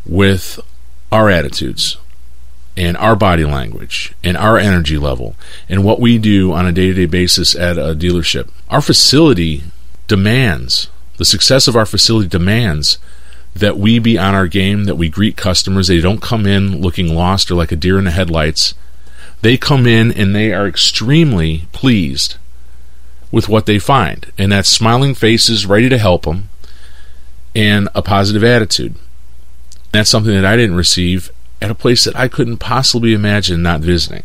with 0.05 0.59
our 1.11 1.29
attitudes 1.29 1.97
and 2.77 2.95
our 2.97 3.15
body 3.15 3.43
language 3.43 4.13
and 4.23 4.37
our 4.37 4.57
energy 4.57 4.97
level 4.97 5.35
and 5.67 5.83
what 5.83 5.99
we 5.99 6.17
do 6.17 6.53
on 6.53 6.65
a 6.65 6.71
day 6.71 6.87
to 6.87 6.93
day 6.93 7.05
basis 7.05 7.55
at 7.55 7.77
a 7.77 7.95
dealership? 7.95 8.49
Our 8.69 8.81
facility 8.81 9.63
demands, 10.07 10.89
the 11.17 11.25
success 11.25 11.67
of 11.67 11.75
our 11.75 11.85
facility 11.85 12.29
demands 12.29 12.97
that 13.55 13.77
we 13.77 13.99
be 13.99 14.17
on 14.17 14.35
our 14.35 14.47
game, 14.47 14.85
that 14.85 14.95
we 14.95 15.09
greet 15.09 15.35
customers. 15.35 15.87
They 15.87 15.99
don't 15.99 16.21
come 16.21 16.45
in 16.45 16.81
looking 16.81 17.13
lost 17.13 17.49
or 17.51 17.55
like 17.55 17.71
a 17.71 17.75
deer 17.75 17.97
in 17.97 18.05
the 18.05 18.11
headlights. 18.11 18.73
They 19.41 19.57
come 19.57 19.87
in 19.87 20.11
and 20.11 20.35
they 20.35 20.53
are 20.53 20.67
extremely 20.67 21.67
pleased 21.71 22.35
with 23.31 23.49
what 23.49 23.65
they 23.65 23.79
find. 23.79 24.31
And 24.37 24.51
that's 24.51 24.69
smiling 24.69 25.15
faces 25.15 25.65
ready 25.65 25.89
to 25.89 25.97
help 25.97 26.23
them 26.23 26.49
and 27.55 27.89
a 27.95 28.01
positive 28.01 28.43
attitude. 28.43 28.95
That's 29.91 30.09
something 30.09 30.33
that 30.33 30.45
I 30.45 30.55
didn't 30.55 30.75
receive 30.75 31.31
at 31.61 31.71
a 31.71 31.75
place 31.75 32.03
that 32.03 32.15
I 32.15 32.27
couldn't 32.27 32.57
possibly 32.57 33.13
imagine 33.13 33.61
not 33.61 33.81
visiting. 33.81 34.23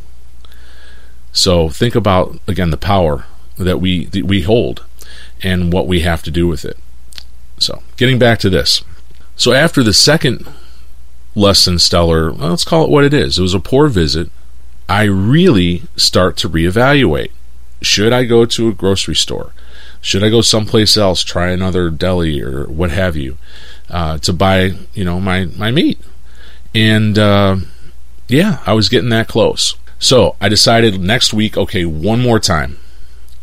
So 1.33 1.69
think 1.69 1.95
about 1.95 2.39
again 2.47 2.71
the 2.71 2.77
power 2.77 3.25
that 3.57 3.81
we 3.81 4.05
that 4.07 4.25
we 4.25 4.43
hold 4.43 4.85
and 5.43 5.73
what 5.73 5.87
we 5.87 6.01
have 6.01 6.23
to 6.23 6.31
do 6.31 6.47
with 6.47 6.65
it. 6.65 6.79
So, 7.59 7.83
getting 7.97 8.19
back 8.19 8.39
to 8.41 8.51
this. 8.51 8.83
So 9.37 9.53
after 9.53 9.83
the 9.83 9.93
second 9.93 10.47
less 11.35 11.65
than 11.65 11.79
stellar, 11.79 12.33
well, 12.33 12.51
let's 12.51 12.65
call 12.65 12.85
it 12.85 12.91
what 12.91 13.05
it 13.05 13.15
is. 13.15 13.39
It 13.39 13.43
was 13.43 13.55
a 13.55 13.61
poor 13.61 13.89
visit. 13.89 14.31
I 14.89 15.05
really 15.05 15.83
start 15.97 16.37
to 16.39 16.49
reevaluate. 16.49 17.31
Should 17.83 18.13
I 18.13 18.25
go 18.25 18.47
to 18.47 18.69
a 18.69 18.73
grocery 18.73 19.17
store? 19.17 19.53
Should 20.01 20.23
I 20.23 20.31
go 20.31 20.43
someplace 20.43 20.97
else, 20.97 21.25
try 21.25 21.51
another 21.51 21.91
deli 21.91 22.41
or 22.43 22.65
what 22.67 22.91
have 22.91 23.17
you, 23.17 23.39
uh, 23.89 24.19
to 24.19 24.33
buy, 24.33 24.75
you 24.93 25.05
know, 25.05 25.21
my, 25.21 25.47
my 25.47 25.71
meat? 25.71 25.99
And 26.75 27.19
uh, 27.19 27.57
yeah, 28.29 28.63
I 28.67 28.75
was 28.75 28.89
getting 28.89 29.11
that 29.11 29.29
close. 29.29 29.77
So 29.99 30.37
I 30.41 30.49
decided 30.49 31.01
next 31.01 31.33
week, 31.33 31.57
okay, 31.57 31.85
one 31.85 32.21
more 32.21 32.39
time. 32.39 32.79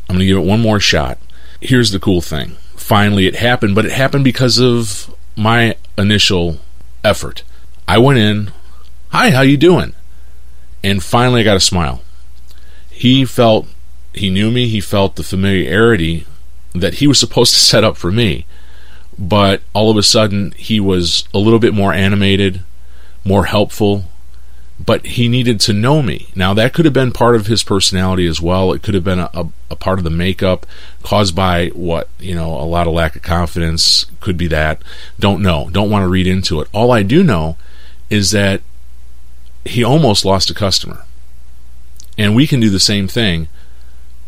I'm 0.08 0.15
going 0.15 0.19
to 0.19 0.25
give 0.25 0.38
it 0.38 0.47
one 0.47 0.62
more 0.62 0.80
shot. 0.80 1.17
Here's 1.60 1.91
the 1.91 1.99
cool 1.99 2.21
thing. 2.21 2.51
Finally, 2.75 3.25
it 3.25 3.36
happened, 3.36 3.73
but 3.73 3.86
it 3.86 3.91
happened 3.91 4.23
because 4.23 4.60
of 4.60 5.13
my 5.41 5.75
initial 5.97 6.60
effort. 7.04 7.43
I 7.88 7.97
went 7.97 8.19
in, 8.19 8.51
"Hi, 9.10 9.32
how 9.32 9.41
you 9.41 9.58
doing?" 9.58 9.93
And 10.84 11.04
finally 11.04 11.41
I 11.41 11.43
got 11.43 11.58
a 11.58 11.60
smile. 11.60 12.01
He 12.89 13.25
felt 13.25 13.67
he 14.13 14.30
knew 14.30 14.51
me, 14.51 14.67
he 14.67 14.82
felt 14.82 15.15
the 15.15 15.23
familiarity 15.23 16.25
that 16.73 16.95
he 16.95 17.08
was 17.08 17.19
supposed 17.19 17.54
to 17.54 17.60
set 17.60 17.84
up 17.84 17.97
for 17.97 18.12
me. 18.12 18.45
But 19.17 19.62
all 19.73 19.89
of 19.89 19.97
a 19.97 20.04
sudden 20.04 20.54
he 20.58 20.80
was 20.80 21.23
a 21.34 21.39
little 21.39 21.60
bit 21.60 21.73
more 21.73 21.93
animated, 21.93 22.62
more 23.23 23.45
helpful, 23.45 24.11
but 24.85 25.05
he 25.05 25.27
needed 25.27 25.59
to 25.61 25.73
know 25.73 26.01
me. 26.01 26.29
Now, 26.35 26.53
that 26.53 26.73
could 26.73 26.85
have 26.85 26.93
been 26.93 27.11
part 27.11 27.35
of 27.35 27.45
his 27.45 27.63
personality 27.63 28.25
as 28.25 28.41
well. 28.41 28.73
It 28.73 28.81
could 28.81 28.93
have 28.93 29.03
been 29.03 29.19
a, 29.19 29.29
a, 29.33 29.47
a, 29.71 29.75
part 29.75 29.99
of 29.99 30.03
the 30.03 30.09
makeup 30.09 30.65
caused 31.03 31.35
by 31.35 31.67
what, 31.69 32.09
you 32.19 32.33
know, 32.33 32.53
a 32.53 32.65
lot 32.65 32.87
of 32.87 32.93
lack 32.93 33.15
of 33.15 33.21
confidence. 33.21 34.05
Could 34.21 34.37
be 34.37 34.47
that. 34.47 34.81
Don't 35.19 35.41
know. 35.41 35.69
Don't 35.71 35.89
want 35.89 36.03
to 36.03 36.07
read 36.07 36.25
into 36.25 36.61
it. 36.61 36.69
All 36.73 36.91
I 36.91 37.03
do 37.03 37.23
know 37.23 37.57
is 38.09 38.31
that 38.31 38.61
he 39.65 39.83
almost 39.83 40.25
lost 40.25 40.49
a 40.49 40.55
customer. 40.55 41.05
And 42.17 42.35
we 42.35 42.47
can 42.47 42.59
do 42.59 42.69
the 42.69 42.79
same 42.79 43.07
thing 43.07 43.49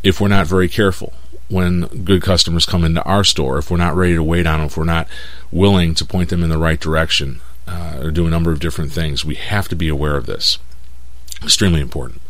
if 0.04 0.22
we're 0.22 0.28
not 0.28 0.48
very 0.48 0.70
careful 0.70 1.14
when 1.50 1.82
good 2.04 2.22
customers 2.22 2.66
come 2.66 2.84
into 2.84 3.04
our 3.04 3.24
store, 3.24 3.58
if 3.58 3.70
we're 3.70 3.78
not 3.78 3.96
ready 3.96 4.16
to 4.16 4.24
wait 4.24 4.48
on 4.48 4.60
them, 4.60 4.68
if 4.68 4.78
we're 4.78 4.84
not 4.84 5.08
willing 5.52 5.94
to 5.96 6.06
point 6.06 6.30
them 6.30 6.44
in 6.44 6.50
the 6.50 6.58
right 6.58 6.80
direction 6.80 7.42
uh, 7.68 8.00
or 8.02 8.12
do 8.12 8.28
a 8.28 8.30
number 8.30 8.52
of 8.52 8.60
different 8.60 8.92
things. 8.92 9.26
We 9.26 9.36
have 9.36 9.68
to 9.70 9.76
be 9.76 9.90
aware 9.90 10.18
of 10.18 10.26
this. 10.26 10.58
Extremely 11.42 11.82
important. 11.82 12.22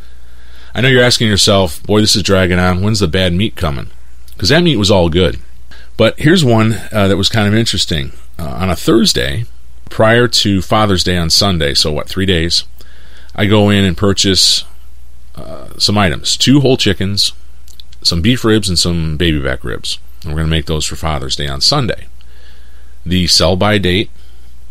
I 0.76 0.82
know 0.82 0.88
you're 0.88 1.04
asking 1.04 1.28
yourself, 1.28 1.84
boy, 1.84 2.02
this 2.02 2.16
is 2.16 2.24
dragging 2.24 2.60
on. 2.60 2.82
When's 2.82 3.00
the 3.00 3.08
bad 3.08 3.34
meat 3.34 3.56
coming? 3.56 3.92
Because 4.34 4.50
that 4.50 4.64
meat 4.64 4.78
was 4.78 4.90
all 4.90 5.10
good. 5.10 5.40
But 5.98 6.20
here's 6.20 6.44
one 6.44 6.74
uh, 6.92 7.08
that 7.08 7.18
was 7.18 7.30
kind 7.30 7.48
of 7.48 7.54
interesting. 7.54 8.12
Uh, 8.40 8.48
on 8.48 8.70
a 8.70 8.76
Thursday, 8.76 9.46
prior 9.90 10.28
to 10.28 10.62
Father's 10.62 11.04
Day 11.04 11.18
on 11.18 11.30
Sunday, 11.30 11.76
so 11.76 11.92
what, 11.92 12.10
three 12.10 12.26
days, 12.26 12.64
I 13.36 13.46
go 13.46 13.70
in 13.70 13.86
and 13.86 13.96
purchase 13.96 14.64
uh, 15.36 15.78
some 15.78 15.98
items 15.98 16.36
two 16.38 16.62
whole 16.62 16.78
chickens, 16.78 17.34
some 18.02 18.22
beef 18.22 18.44
ribs, 18.44 18.70
and 18.70 18.78
some 18.78 19.18
baby 19.18 19.40
back 19.40 19.64
ribs. 19.64 20.00
And 20.24 20.32
we're 20.32 20.40
going 20.40 20.48
to 20.48 20.56
make 20.56 20.66
those 20.66 20.86
for 20.86 20.96
Father's 20.96 21.36
Day 21.36 21.48
on 21.48 21.62
Sunday. 21.62 22.08
The 23.06 23.28
sell 23.28 23.56
by 23.56 23.78
date 23.78 24.10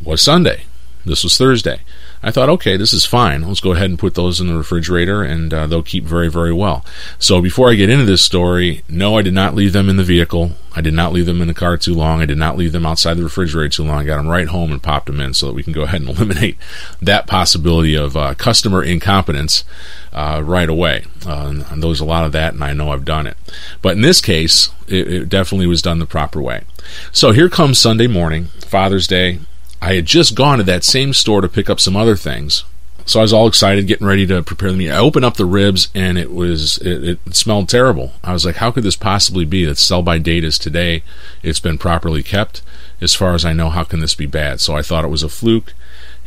was 0.04 0.22
Sunday. 0.22 0.64
This 1.04 1.24
was 1.24 1.36
Thursday. 1.36 1.80
I 2.24 2.30
thought, 2.30 2.48
okay, 2.48 2.76
this 2.76 2.92
is 2.92 3.04
fine. 3.04 3.42
Let's 3.42 3.60
go 3.60 3.72
ahead 3.72 3.90
and 3.90 3.98
put 3.98 4.14
those 4.14 4.40
in 4.40 4.46
the 4.46 4.56
refrigerator, 4.56 5.24
and 5.24 5.52
uh, 5.52 5.66
they'll 5.66 5.82
keep 5.82 6.04
very, 6.04 6.30
very 6.30 6.52
well. 6.52 6.84
So, 7.18 7.42
before 7.42 7.68
I 7.68 7.74
get 7.74 7.90
into 7.90 8.04
this 8.04 8.22
story, 8.22 8.84
no, 8.88 9.18
I 9.18 9.22
did 9.22 9.34
not 9.34 9.56
leave 9.56 9.72
them 9.72 9.88
in 9.88 9.96
the 9.96 10.04
vehicle. 10.04 10.52
I 10.76 10.80
did 10.80 10.94
not 10.94 11.12
leave 11.12 11.26
them 11.26 11.42
in 11.42 11.48
the 11.48 11.54
car 11.54 11.76
too 11.76 11.94
long. 11.94 12.22
I 12.22 12.26
did 12.26 12.38
not 12.38 12.56
leave 12.56 12.70
them 12.70 12.86
outside 12.86 13.14
the 13.14 13.24
refrigerator 13.24 13.70
too 13.70 13.82
long. 13.82 13.98
I 13.98 14.04
got 14.04 14.18
them 14.18 14.28
right 14.28 14.46
home 14.46 14.70
and 14.70 14.80
popped 14.80 15.06
them 15.06 15.20
in 15.20 15.34
so 15.34 15.46
that 15.46 15.54
we 15.54 15.64
can 15.64 15.72
go 15.72 15.82
ahead 15.82 16.00
and 16.00 16.10
eliminate 16.16 16.56
that 17.00 17.26
possibility 17.26 17.96
of 17.96 18.16
uh, 18.16 18.34
customer 18.34 18.84
incompetence 18.84 19.64
uh, 20.12 20.40
right 20.44 20.68
away. 20.68 21.04
Uh, 21.26 21.62
and, 21.68 21.82
there's 21.82 22.00
a 22.00 22.04
lot 22.04 22.24
of 22.24 22.30
that, 22.32 22.54
and 22.54 22.62
I 22.62 22.72
know 22.72 22.92
I've 22.92 23.04
done 23.04 23.26
it. 23.26 23.36
But 23.82 23.96
in 23.96 24.02
this 24.02 24.20
case, 24.20 24.70
it, 24.86 25.12
it 25.12 25.28
definitely 25.28 25.66
was 25.66 25.82
done 25.82 25.98
the 25.98 26.06
proper 26.06 26.40
way. 26.40 26.62
So, 27.10 27.32
here 27.32 27.48
comes 27.48 27.80
Sunday 27.80 28.06
morning, 28.06 28.44
Father's 28.44 29.08
Day. 29.08 29.40
I 29.82 29.94
had 29.94 30.06
just 30.06 30.36
gone 30.36 30.58
to 30.58 30.64
that 30.64 30.84
same 30.84 31.12
store 31.12 31.40
to 31.40 31.48
pick 31.48 31.68
up 31.68 31.80
some 31.80 31.96
other 31.96 32.14
things. 32.14 32.62
So 33.04 33.18
I 33.18 33.22
was 33.22 33.32
all 33.32 33.48
excited, 33.48 33.88
getting 33.88 34.06
ready 34.06 34.24
to 34.28 34.40
prepare 34.40 34.70
the 34.70 34.76
meat. 34.76 34.92
I 34.92 34.98
opened 34.98 35.24
up 35.24 35.36
the 35.36 35.44
ribs, 35.44 35.88
and 35.92 36.16
it 36.16 36.32
was 36.32 36.78
it, 36.78 37.02
it 37.02 37.34
smelled 37.34 37.68
terrible. 37.68 38.12
I 38.22 38.32
was 38.32 38.46
like, 38.46 38.56
"How 38.56 38.70
could 38.70 38.84
this 38.84 38.94
possibly 38.94 39.44
be? 39.44 39.64
That 39.64 39.78
sell 39.78 40.00
by 40.00 40.18
date 40.18 40.44
is 40.44 40.56
today. 40.56 41.02
It's 41.42 41.58
been 41.58 41.78
properly 41.78 42.22
kept, 42.22 42.62
as 43.00 43.12
far 43.12 43.34
as 43.34 43.44
I 43.44 43.54
know. 43.54 43.70
How 43.70 43.82
can 43.82 43.98
this 43.98 44.14
be 44.14 44.26
bad?" 44.26 44.60
So 44.60 44.76
I 44.76 44.82
thought 44.82 45.04
it 45.04 45.08
was 45.08 45.24
a 45.24 45.28
fluke, 45.28 45.74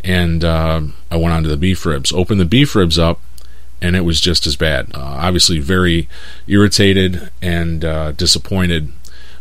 and 0.03 0.43
uh, 0.43 0.81
I 1.09 1.15
went 1.15 1.33
on 1.33 1.43
to 1.43 1.49
the 1.49 1.55
beef 1.55 1.85
ribs. 1.85 2.11
Opened 2.11 2.41
the 2.41 2.45
beef 2.45 2.75
ribs 2.75 2.99
up, 2.99 3.21
and 3.81 3.95
it 3.95 4.03
was 4.03 4.19
just 4.19 4.45
as 4.45 4.57
bad. 4.57 4.91
Uh, 4.93 4.99
obviously, 4.99 5.59
very 5.59 6.09
irritated 6.45 7.31
and 7.41 7.85
uh, 7.85 8.11
disappointed 8.11 8.91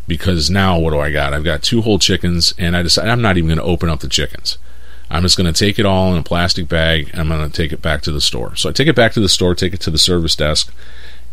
because 0.06 0.50
now 0.50 0.78
what 0.78 0.90
do 0.90 1.00
I 1.00 1.10
got? 1.10 1.32
I've 1.32 1.44
got 1.44 1.62
two 1.62 1.82
whole 1.82 1.98
chickens, 1.98 2.54
and 2.58 2.76
I 2.76 2.82
decided 2.82 3.10
I'm 3.10 3.22
not 3.22 3.36
even 3.36 3.48
going 3.48 3.58
to 3.58 3.64
open 3.64 3.88
up 3.88 4.00
the 4.00 4.08
chickens. 4.08 4.58
I'm 5.10 5.22
just 5.22 5.36
going 5.36 5.52
to 5.52 5.58
take 5.58 5.78
it 5.78 5.86
all 5.86 6.12
in 6.12 6.18
a 6.18 6.22
plastic 6.22 6.68
bag 6.68 7.10
I'm 7.14 7.28
going 7.28 7.48
to 7.48 7.54
take 7.54 7.72
it 7.72 7.82
back 7.82 8.02
to 8.02 8.12
the 8.12 8.20
store. 8.20 8.56
So 8.56 8.68
I 8.68 8.72
take 8.72 8.88
it 8.88 8.96
back 8.96 9.12
to 9.12 9.20
the 9.20 9.28
store, 9.28 9.54
take 9.54 9.74
it 9.74 9.80
to 9.82 9.90
the 9.90 9.98
service 9.98 10.34
desk, 10.34 10.72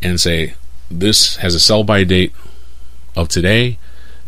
and 0.02 0.20
say, 0.20 0.56
This 0.90 1.38
has 1.38 1.56
a 1.56 1.60
sell 1.60 1.84
by 1.84 2.04
date 2.04 2.34
of 3.16 3.28
today. 3.30 3.80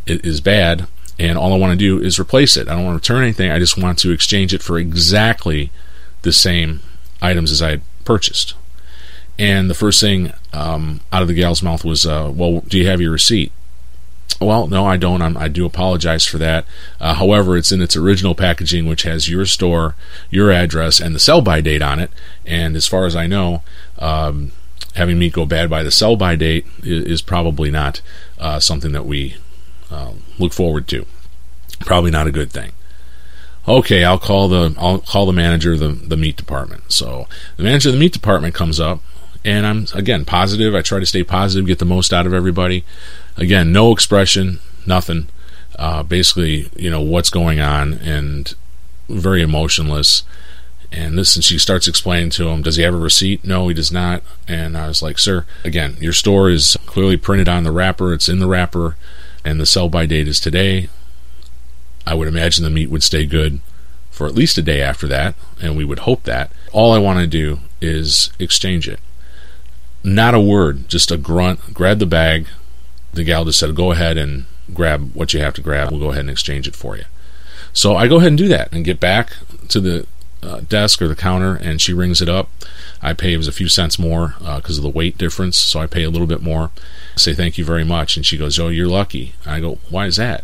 It 0.06 0.26
is 0.26 0.42
bad. 0.42 0.88
and 1.20 1.38
all 1.38 1.54
I 1.54 1.58
want 1.58 1.72
to 1.72 1.78
do 1.78 2.04
is 2.04 2.20
replace 2.20 2.58
it. 2.58 2.68
I 2.68 2.74
don't 2.74 2.86
want 2.86 3.02
to 3.02 3.14
return 3.14 3.24
anything. 3.24 3.52
I 3.52 3.60
just 3.60 3.78
want 3.78 4.00
to 4.00 4.12
exchange 4.12 4.54
it 4.54 4.64
for 4.64 4.80
exactly 4.80 5.72
the 6.24 6.34
same 6.34 6.82
items 7.22 7.52
as 7.52 7.62
I 7.62 7.70
had 7.72 7.82
purchased. 8.04 8.56
And 9.38 9.70
the 9.70 9.76
first 9.76 10.00
thing 10.02 10.34
um, 10.52 11.02
out 11.12 11.22
of 11.22 11.28
the 11.28 11.34
gal's 11.34 11.62
mouth 11.64 11.86
was, 11.86 12.06
uh, 12.06 12.32
"Well, 12.34 12.62
do 12.62 12.78
you 12.78 12.88
have 12.88 13.02
your 13.02 13.12
receipt?" 13.12 13.52
Well, 14.40 14.68
no, 14.68 14.86
I 14.86 14.98
don't. 14.98 15.22
I'm, 15.22 15.38
i 15.38 15.48
do 15.48 15.66
apologize 15.66 16.26
for 16.26 16.38
that. 16.38 16.66
Uh, 17.00 17.14
however, 17.16 17.56
it's 17.58 17.72
in 17.72 17.82
its 17.82 17.96
original 17.96 18.36
packaging, 18.36 18.86
which 18.86 19.04
has 19.04 19.30
your 19.30 19.46
store, 19.46 19.96
your 20.30 20.52
address, 20.52 21.00
and 21.00 21.16
the 21.16 21.20
sell 21.20 21.42
by 21.42 21.62
date 21.62 21.82
on 21.82 22.00
it. 22.00 22.12
And 22.46 22.76
as 22.76 22.88
far 22.88 23.06
as 23.06 23.16
I 23.16 23.28
know, 23.28 23.64
um, 24.00 24.52
having 24.96 25.20
meat 25.20 25.34
go 25.34 25.46
bad 25.46 25.70
by 25.70 25.84
the 25.84 25.92
sell 25.92 26.16
by 26.16 26.36
date 26.36 26.66
is, 26.84 27.06
is 27.06 27.22
probably 27.22 27.72
not 27.72 28.02
uh, 28.40 28.60
something 28.60 28.92
that 28.92 29.06
we 29.06 29.36
uh, 29.92 30.14
look 30.40 30.54
forward 30.54 30.88
to. 30.90 31.06
Probably 31.82 32.12
not 32.12 32.28
a 32.28 32.32
good 32.32 32.52
thing. 32.52 32.72
Okay, 33.68 34.04
I'll 34.04 34.20
call 34.20 34.50
the 34.50 34.76
I'll 34.78 35.00
call 35.00 35.26
the 35.26 35.34
manager 35.34 35.74
of 35.74 35.80
the 35.80 35.90
the 35.90 36.18
meat 36.18 36.36
department. 36.36 36.92
So 36.92 37.28
the 37.56 37.64
manager 37.64 37.90
of 37.90 37.94
the 37.94 38.00
meat 38.00 38.12
department 38.12 38.54
comes 38.54 38.80
up, 38.80 39.00
and 39.46 39.66
I'm 39.66 39.88
again 39.94 40.26
positive. 40.26 40.76
I 40.76 40.82
try 40.82 41.00
to 41.00 41.06
stay 41.06 41.24
positive, 41.24 41.66
get 41.66 41.80
the 41.80 41.86
most 41.86 42.12
out 42.12 42.26
of 42.26 42.34
everybody. 42.34 42.84
Again, 43.38 43.72
no 43.72 43.92
expression, 43.92 44.60
nothing. 44.86 45.28
Uh, 45.78 46.04
basically, 46.04 46.70
you 46.76 46.90
know 46.90 47.02
what's 47.02 47.30
going 47.30 47.60
on, 47.60 47.94
and 47.94 48.54
very 49.10 49.42
emotionless. 49.42 50.24
And 50.92 51.18
this, 51.18 51.36
and 51.36 51.44
she 51.44 51.58
starts 51.58 51.88
explaining 51.88 52.30
to 52.32 52.50
him, 52.50 52.62
does 52.62 52.76
he 52.76 52.84
have 52.84 52.94
a 52.94 52.98
receipt? 52.98 53.44
No, 53.44 53.68
he 53.68 53.74
does 53.74 53.92
not. 53.92 54.22
And 54.48 54.78
I 54.78 54.88
was 54.88 55.02
like, 55.02 55.18
sir, 55.18 55.46
again, 55.64 55.98
your 56.00 56.14
store 56.14 56.52
is 56.52 56.78
clearly 56.86 57.18
printed 57.18 57.50
on 57.50 57.64
the 57.64 57.72
wrapper. 57.72 58.14
It's 58.14 58.30
in 58.30 58.38
the 58.38 58.48
wrapper, 58.48 58.96
and 59.44 59.60
the 59.60 59.66
sell 59.66 59.90
by 59.90 60.06
date 60.06 60.28
is 60.28 60.40
today. 60.40 60.90
I 62.06 62.14
would 62.14 62.28
imagine 62.28 62.64
the 62.64 62.70
meat 62.70 62.92
would 62.92 63.02
stay 63.02 63.26
good 63.26 63.60
for 64.12 64.28
at 64.28 64.36
least 64.36 64.60
a 64.60 64.62
day 64.62 64.82
after 64.82 65.08
that, 65.08 65.34
and 65.60 65.76
we 65.76 65.84
would 65.84 66.00
hope 66.00 66.24
that. 66.24 66.52
All 66.72 66.94
I 66.94 67.00
want 67.00 67.20
to 67.20 67.28
do 67.28 67.60
is 67.82 68.32
exchange 68.38 68.88
it. 68.88 69.00
Not 70.04 70.36
a 70.36 70.40
word, 70.40 70.88
just 70.88 71.12
a 71.12 71.18
grunt. 71.18 71.74
Grab 71.74 71.98
the 71.98 72.06
bag. 72.06 72.48
The 73.14 73.24
gal 73.24 73.46
just 73.46 73.60
said, 73.60 73.76
"Go 73.76 73.92
ahead 73.92 74.18
and 74.18 74.46
grab 74.74 75.14
what 75.14 75.34
you 75.34 75.40
have 75.42 75.54
to 75.56 75.62
grab. 75.62 75.92
We'll 75.92 76.00
go 76.00 76.12
ahead 76.12 76.22
and 76.22 76.30
exchange 76.30 76.68
it 76.68 76.76
for 76.76 76.98
you." 76.98 77.04
So 77.74 77.96
I 77.96 78.08
go 78.08 78.18
ahead 78.18 78.30
and 78.30 78.38
do 78.38 78.48
that 78.50 78.72
and 78.72 78.86
get 78.86 79.00
back 79.00 79.34
to 79.70 79.80
the 79.80 80.06
uh, 80.44 80.62
desk 80.62 81.02
or 81.02 81.08
the 81.08 81.16
counter, 81.16 81.56
and 81.56 81.82
she 81.82 81.94
rings 81.94 82.22
it 82.22 82.30
up. 82.30 82.50
I 83.02 83.14
pay 83.14 83.34
a 83.34 83.42
few 83.52 83.68
cents 83.68 83.98
more 83.98 84.36
because 84.40 84.78
uh, 84.78 84.80
of 84.80 84.84
the 84.84 84.90
weight 84.90 85.18
difference, 85.18 85.58
so 85.58 85.80
I 85.80 85.88
pay 85.88 86.04
a 86.04 86.10
little 86.10 86.28
bit 86.28 86.42
more. 86.42 86.72
I 87.16 87.20
say 87.20 87.34
thank 87.34 87.58
you 87.58 87.66
very 87.66 87.84
much, 87.84 88.16
and 88.16 88.26
she 88.26 88.38
goes, 88.38 88.60
"Oh, 88.60 88.70
you're 88.70 88.88
lucky." 88.88 89.34
I 89.46 89.60
go, 89.60 89.80
"Why 89.90 90.06
is 90.06 90.18
that?" 90.18 90.44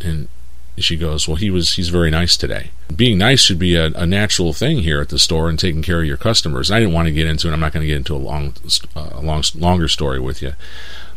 And 0.00 0.28
she 0.76 0.96
goes, 0.96 1.26
"Well, 1.26 1.36
he 1.36 1.50
was 1.50 1.72
he's 1.72 1.88
very 1.88 2.10
nice 2.10 2.36
today. 2.36 2.70
Being 2.94 3.18
nice 3.18 3.40
should 3.40 3.58
be 3.58 3.74
a, 3.74 3.86
a, 3.86 4.06
natural 4.06 4.52
thing 4.52 4.78
here 4.78 5.00
at 5.00 5.08
the 5.08 5.18
store 5.18 5.48
and 5.48 5.58
taking 5.58 5.82
care 5.82 6.00
of 6.00 6.06
your 6.06 6.16
customers." 6.16 6.70
And 6.70 6.76
I 6.76 6.80
didn't 6.80 6.94
want 6.94 7.06
to 7.06 7.12
get 7.12 7.26
into 7.26 7.48
it. 7.48 7.52
I'm 7.52 7.60
not 7.60 7.72
going 7.72 7.82
to 7.82 7.88
get 7.88 7.96
into 7.96 8.14
a 8.14 8.18
long, 8.18 8.54
uh, 8.94 9.20
long, 9.20 9.42
longer 9.54 9.88
story 9.88 10.20
with 10.20 10.40
you, 10.42 10.54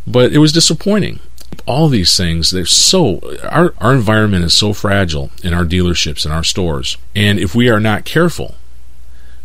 but 0.05 0.33
it 0.33 0.39
was 0.39 0.51
disappointing. 0.51 1.19
All 1.65 1.89
these 1.89 2.15
things, 2.15 2.51
they're 2.51 2.65
so 2.65 3.19
our 3.43 3.73
our 3.79 3.93
environment 3.93 4.45
is 4.45 4.53
so 4.53 4.73
fragile 4.73 5.31
in 5.43 5.53
our 5.53 5.65
dealerships 5.65 6.25
and 6.25 6.33
our 6.33 6.43
stores, 6.43 6.97
and 7.15 7.39
if 7.39 7.53
we 7.53 7.69
are 7.69 7.79
not 7.79 8.05
careful, 8.05 8.55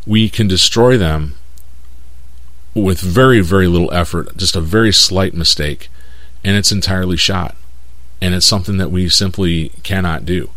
we 0.07 0.29
can 0.29 0.47
destroy 0.47 0.97
them 0.97 1.35
with 2.75 3.01
very 3.01 3.41
very 3.41 3.67
little 3.67 3.93
effort, 3.93 4.37
just 4.37 4.55
a 4.55 4.61
very 4.61 4.93
slight 4.93 5.35
mistake, 5.35 5.89
and 6.45 6.57
it's 6.57 6.73
entirely 6.73 7.17
shot 7.17 7.57
and 8.21 8.35
it's 8.35 8.47
something 8.47 8.79
that 8.79 8.91
we 8.91 9.09
simply 9.09 9.71
cannot 9.83 10.25
do. 10.25 10.51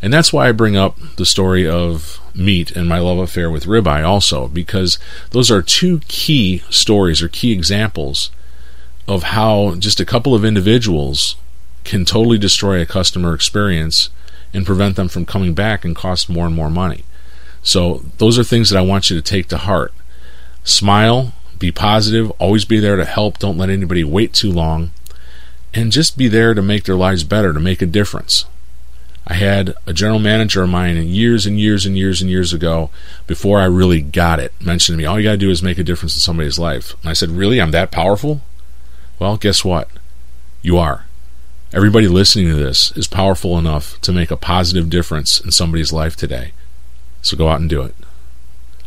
And 0.00 0.12
that's 0.12 0.32
why 0.32 0.48
I 0.48 0.52
bring 0.52 0.76
up 0.76 0.98
the 1.16 1.26
story 1.26 1.68
of 1.68 2.20
meat 2.34 2.72
and 2.72 2.88
my 2.88 2.98
love 2.98 3.18
affair 3.18 3.50
with 3.50 3.66
ribeye 3.66 4.04
also, 4.04 4.48
because 4.48 4.98
those 5.30 5.50
are 5.50 5.62
two 5.62 6.00
key 6.08 6.62
stories 6.70 7.22
or 7.22 7.28
key 7.28 7.52
examples 7.52 8.30
of 9.08 9.24
how 9.24 9.74
just 9.76 10.00
a 10.00 10.04
couple 10.04 10.34
of 10.34 10.44
individuals 10.44 11.36
can 11.84 12.04
totally 12.04 12.38
destroy 12.38 12.80
a 12.80 12.86
customer 12.86 13.34
experience 13.34 14.10
and 14.54 14.66
prevent 14.66 14.96
them 14.96 15.08
from 15.08 15.26
coming 15.26 15.54
back 15.54 15.84
and 15.84 15.96
cost 15.96 16.28
more 16.28 16.46
and 16.46 16.54
more 16.54 16.70
money. 16.70 17.04
So, 17.62 18.04
those 18.18 18.38
are 18.38 18.44
things 18.44 18.70
that 18.70 18.78
I 18.78 18.82
want 18.82 19.08
you 19.08 19.16
to 19.16 19.22
take 19.22 19.48
to 19.48 19.56
heart. 19.56 19.92
Smile, 20.64 21.32
be 21.58 21.72
positive, 21.72 22.30
always 22.32 22.64
be 22.64 22.80
there 22.80 22.96
to 22.96 23.04
help, 23.04 23.38
don't 23.38 23.58
let 23.58 23.70
anybody 23.70 24.04
wait 24.04 24.32
too 24.32 24.50
long 24.50 24.90
and 25.74 25.92
just 25.92 26.18
be 26.18 26.28
there 26.28 26.54
to 26.54 26.62
make 26.62 26.84
their 26.84 26.96
lives 26.96 27.24
better, 27.24 27.52
to 27.52 27.60
make 27.60 27.82
a 27.82 27.86
difference. 27.86 28.44
I 29.26 29.34
had 29.34 29.74
a 29.86 29.92
general 29.92 30.18
manager 30.18 30.62
of 30.62 30.68
mine 30.68 30.96
years 31.06 31.46
and 31.46 31.58
years 31.58 31.86
and 31.86 31.96
years 31.96 32.20
and 32.20 32.30
years 32.30 32.52
ago, 32.52 32.90
before 33.26 33.60
I 33.60 33.66
really 33.66 34.02
got 34.02 34.40
it, 34.40 34.52
mentioned 34.60 34.94
to 34.94 34.98
me, 34.98 35.06
all 35.06 35.18
you 35.18 35.28
got 35.28 35.32
to 35.32 35.38
do 35.38 35.50
is 35.50 35.62
make 35.62 35.78
a 35.78 35.84
difference 35.84 36.14
in 36.14 36.20
somebody's 36.20 36.58
life. 36.58 36.94
And 37.00 37.08
I 37.08 37.12
said, 37.12 37.30
Really? 37.30 37.60
I'm 37.60 37.70
that 37.70 37.92
powerful? 37.92 38.40
Well, 39.22 39.36
guess 39.36 39.64
what? 39.64 39.88
You 40.62 40.78
are. 40.78 41.06
Everybody 41.72 42.08
listening 42.08 42.48
to 42.48 42.56
this 42.56 42.90
is 42.96 43.06
powerful 43.06 43.56
enough 43.56 44.00
to 44.00 44.10
make 44.10 44.32
a 44.32 44.36
positive 44.36 44.90
difference 44.90 45.38
in 45.38 45.52
somebody's 45.52 45.92
life 45.92 46.16
today. 46.16 46.50
So 47.22 47.36
go 47.36 47.48
out 47.48 47.60
and 47.60 47.70
do 47.70 47.82
it. 47.82 47.94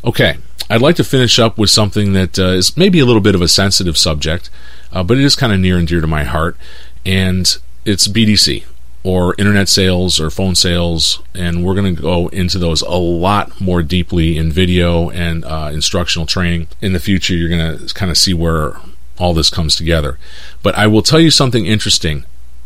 Okay, 0.03 0.35
I'd 0.69 0.81
like 0.81 0.97
to 0.97 1.05
finish 1.05 1.39
up 1.39 1.57
with 1.57 1.69
something 1.69 2.11
that 2.11 2.37
uh, 2.37 2.47
is 2.47 2.75
maybe 2.75 2.99
a 2.99 3.05
little 3.05 3.21
bit 3.21 3.33
of 3.33 3.41
a 3.41 3.47
sensitive 3.47 3.97
subject, 3.97 4.49
uh, 4.91 5.03
but 5.03 5.17
it 5.17 5.23
is 5.23 5.37
kind 5.37 5.53
of 5.53 5.59
near 5.61 5.77
and 5.77 5.87
dear 5.87 6.01
to 6.01 6.05
my 6.05 6.25
heart, 6.25 6.57
and 7.05 7.57
it's 7.85 8.09
BDC 8.09 8.65
or 9.03 9.35
internet 9.37 9.69
sales 9.69 10.19
or 10.19 10.29
phone 10.29 10.55
sales, 10.55 11.23
and 11.33 11.63
we're 11.63 11.75
going 11.75 11.95
to 11.95 12.01
go 12.01 12.27
into 12.27 12.59
those 12.59 12.81
a 12.81 12.89
lot 12.89 13.61
more 13.61 13.81
deeply 13.81 14.35
in 14.35 14.51
video 14.51 15.09
and 15.11 15.45
uh, 15.45 15.69
instructional 15.71 16.25
training. 16.25 16.67
In 16.81 16.91
the 16.91 16.99
future, 16.99 17.33
you're 17.35 17.47
going 17.47 17.87
to 17.87 17.93
kind 17.93 18.11
of 18.11 18.17
see 18.17 18.33
where 18.33 18.75
all 19.17 19.33
this 19.33 19.49
comes 19.49 19.75
together. 19.75 20.17
But 20.63 20.75
I 20.75 20.87
will 20.87 21.01
tell 21.01 21.19
you 21.19 21.31
something 21.31 21.65
interesting 21.65 22.25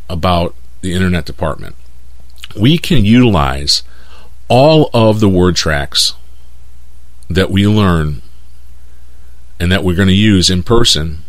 about 0.10 0.56
the 0.82 0.94
internet 0.94 1.26
department. 1.26 1.76
We 2.60 2.78
can 2.78 3.06
utilize 3.06 3.84
all 4.48 4.90
of 4.94 5.20
the 5.20 5.30
word 5.30 5.56
tracks 5.56 6.14
that 7.30 7.52
we 7.52 7.68
learn 7.68 8.22
and 9.60 9.72
that 9.72 9.84
we're 9.84 9.96
going 9.96 10.08
to 10.08 10.14
use 10.14 10.50
in 10.50 10.64
person, 10.64 11.24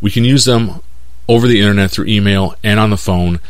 we 0.00 0.10
can 0.10 0.24
use 0.24 0.44
them 0.44 0.80
over 1.28 1.46
the 1.46 1.60
internet 1.60 1.90
through 1.90 2.06
email 2.06 2.54
and 2.62 2.80
on 2.80 2.90
the 2.90 2.96
phone. 2.96 3.40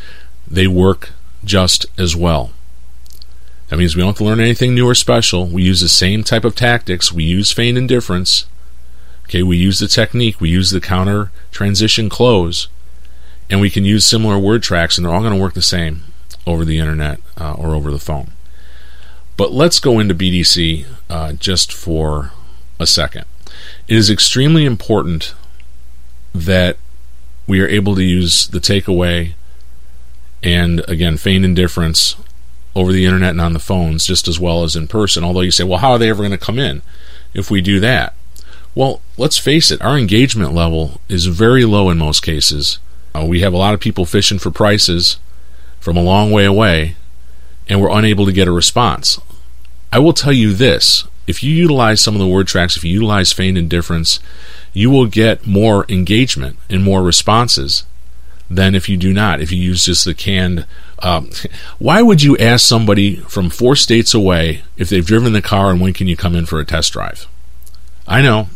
They 0.49 0.67
work 0.67 1.11
just 1.45 1.87
as 1.99 2.17
well. 2.17 2.51
That 3.69 3.79
means 3.79 3.95
we 3.95 4.01
don't 4.01 4.09
have 4.09 4.19
to 4.19 4.25
learn 4.25 4.41
anything 4.41 4.75
new 4.75 4.89
or 4.89 4.95
special. 4.95 5.47
We 5.47 5.63
use 5.63 5.81
the 5.81 5.89
same 5.89 6.25
type 6.25 6.45
of 6.45 6.57
tactics. 6.57 7.13
We 7.13 7.23
use 7.23 7.53
feigned 7.53 7.79
indifference. 7.79 8.47
Okay, 9.31 9.45
we 9.45 9.57
use 9.57 9.79
the 9.79 9.87
technique. 9.87 10.41
We 10.41 10.51
use 10.51 10.73
the 10.73 10.81
counter 10.81 11.31
transition 11.53 12.09
close. 12.09 12.67
And 13.49 13.61
we 13.61 13.71
can 13.71 13.85
use 13.85 14.05
similar 14.05 14.37
word 14.37 14.61
tracks, 14.61 14.99
and 14.99 15.05
they're 15.05 15.15
all 15.15 15.21
going 15.21 15.33
to 15.33 15.41
work 15.41 15.55
the 15.55 15.63
same 15.63 16.03
over 16.49 16.65
the 16.65 16.81
internet 16.81 17.21
uh, 17.41 17.53
or 17.53 17.77
over 17.77 17.93
the 17.93 18.01
phone. 18.01 18.33
But 19.37 19.53
let's 19.53 19.79
go 19.79 20.01
into 20.01 20.17
BDC 20.17 20.85
uh, 21.09 21.35
just 21.35 21.73
for 21.73 22.33
a 22.81 22.89
second. 22.89 23.25
It 23.87 23.97
is 23.97 24.11
extremely 24.11 24.65
important 24.65 25.33
that 26.35 26.77
we 27.47 27.61
are 27.61 27.69
able 27.69 27.95
to 27.95 28.03
use 28.03 28.49
the 28.49 28.59
takeaway 28.59 29.35
and 30.43 30.81
again 30.89 31.17
feign 31.17 31.45
indifference 31.45 32.17
over 32.75 32.93
the 32.93 33.05
internet 33.05 33.31
and 33.31 33.41
on 33.41 33.53
the 33.53 33.59
phones 33.61 34.07
just 34.07 34.27
as 34.27 34.41
well 34.41 34.65
as 34.65 34.75
in 34.75 34.89
person. 34.89 35.23
Although 35.23 35.43
you 35.43 35.51
say, 35.53 35.63
well, 35.63 35.79
how 35.79 35.93
are 35.93 35.99
they 36.01 36.11
ever 36.11 36.23
going 36.23 36.33
to 36.33 36.39
come 36.39 36.59
in 36.59 36.83
if 37.33 37.49
we 37.49 37.61
do 37.61 37.79
that? 37.79 38.15
Well, 38.75 39.01
let's 39.17 39.39
face 39.39 39.71
it, 39.71 39.83
our 39.83 39.99
engagement 39.99 40.55
level 40.55 41.01
is 41.09 41.27
very 41.27 41.65
low 41.65 41.91
in 41.91 41.99
most 41.99 42.23
cases. 42.23 42.79
Uh, 43.15 43.25
we 43.25 43.41
have 43.41 43.53
a 43.53 43.59
lot 43.59 43.75
of 43.75 43.81
people 43.81 44.05
fishing 44.05 44.39
for 44.39 44.51
prices 44.51 45.19
from 45.81 45.97
a 45.97 46.03
long 46.03 46.31
way 46.31 46.45
away, 46.45 46.95
and 47.69 47.81
we're 47.81 47.91
unable 47.91 48.27
to 48.27 48.33
get 48.33 48.49
a 48.49 48.53
response. 48.53 49.19
I 49.93 49.99
will 49.99 50.13
tell 50.13 50.33
you 50.33 50.53
this 50.53 51.05
if 51.27 51.43
you 51.43 51.53
utilize 51.53 52.01
some 52.01 52.15
of 52.15 52.21
the 52.21 52.27
word 52.27 52.47
tracks, 52.47 52.77
if 52.77 52.85
you 52.85 52.93
utilize 52.93 53.33
feigned 53.33 53.59
indifference, 53.59 54.21
you 54.73 54.91
will 54.91 55.07
get 55.07 55.47
more 55.47 55.85
engagement 55.89 56.59
and 56.69 56.83
more 56.83 57.03
responses 57.03 57.85
than 58.49 58.75
if 58.75 58.89
you 58.89 58.97
do 58.97 59.13
not. 59.13 59.41
If 59.41 59.53
you 59.53 59.63
use 59.63 59.85
just 59.85 60.05
the 60.05 60.15
canned. 60.15 60.67
Um, 61.01 61.31
why 61.79 62.03
would 62.03 62.23
you 62.23 62.37
ask 62.39 62.67
somebody 62.67 63.17
from 63.17 63.51
four 63.51 63.77
states 63.77 64.13
away 64.15 64.63
if 64.77 64.89
they've 64.89 65.07
driven 65.07 65.33
the 65.33 65.43
car 65.43 65.71
and 65.71 65.81
when 65.81 65.93
can 65.93 66.09
you 66.09 66.17
come 66.17 66.35
in 66.35 66.47
for 66.47 66.61
a 66.61 66.65
test 66.65 66.93
drive? 66.93 67.27
I 68.07 68.23
know. 68.23 68.49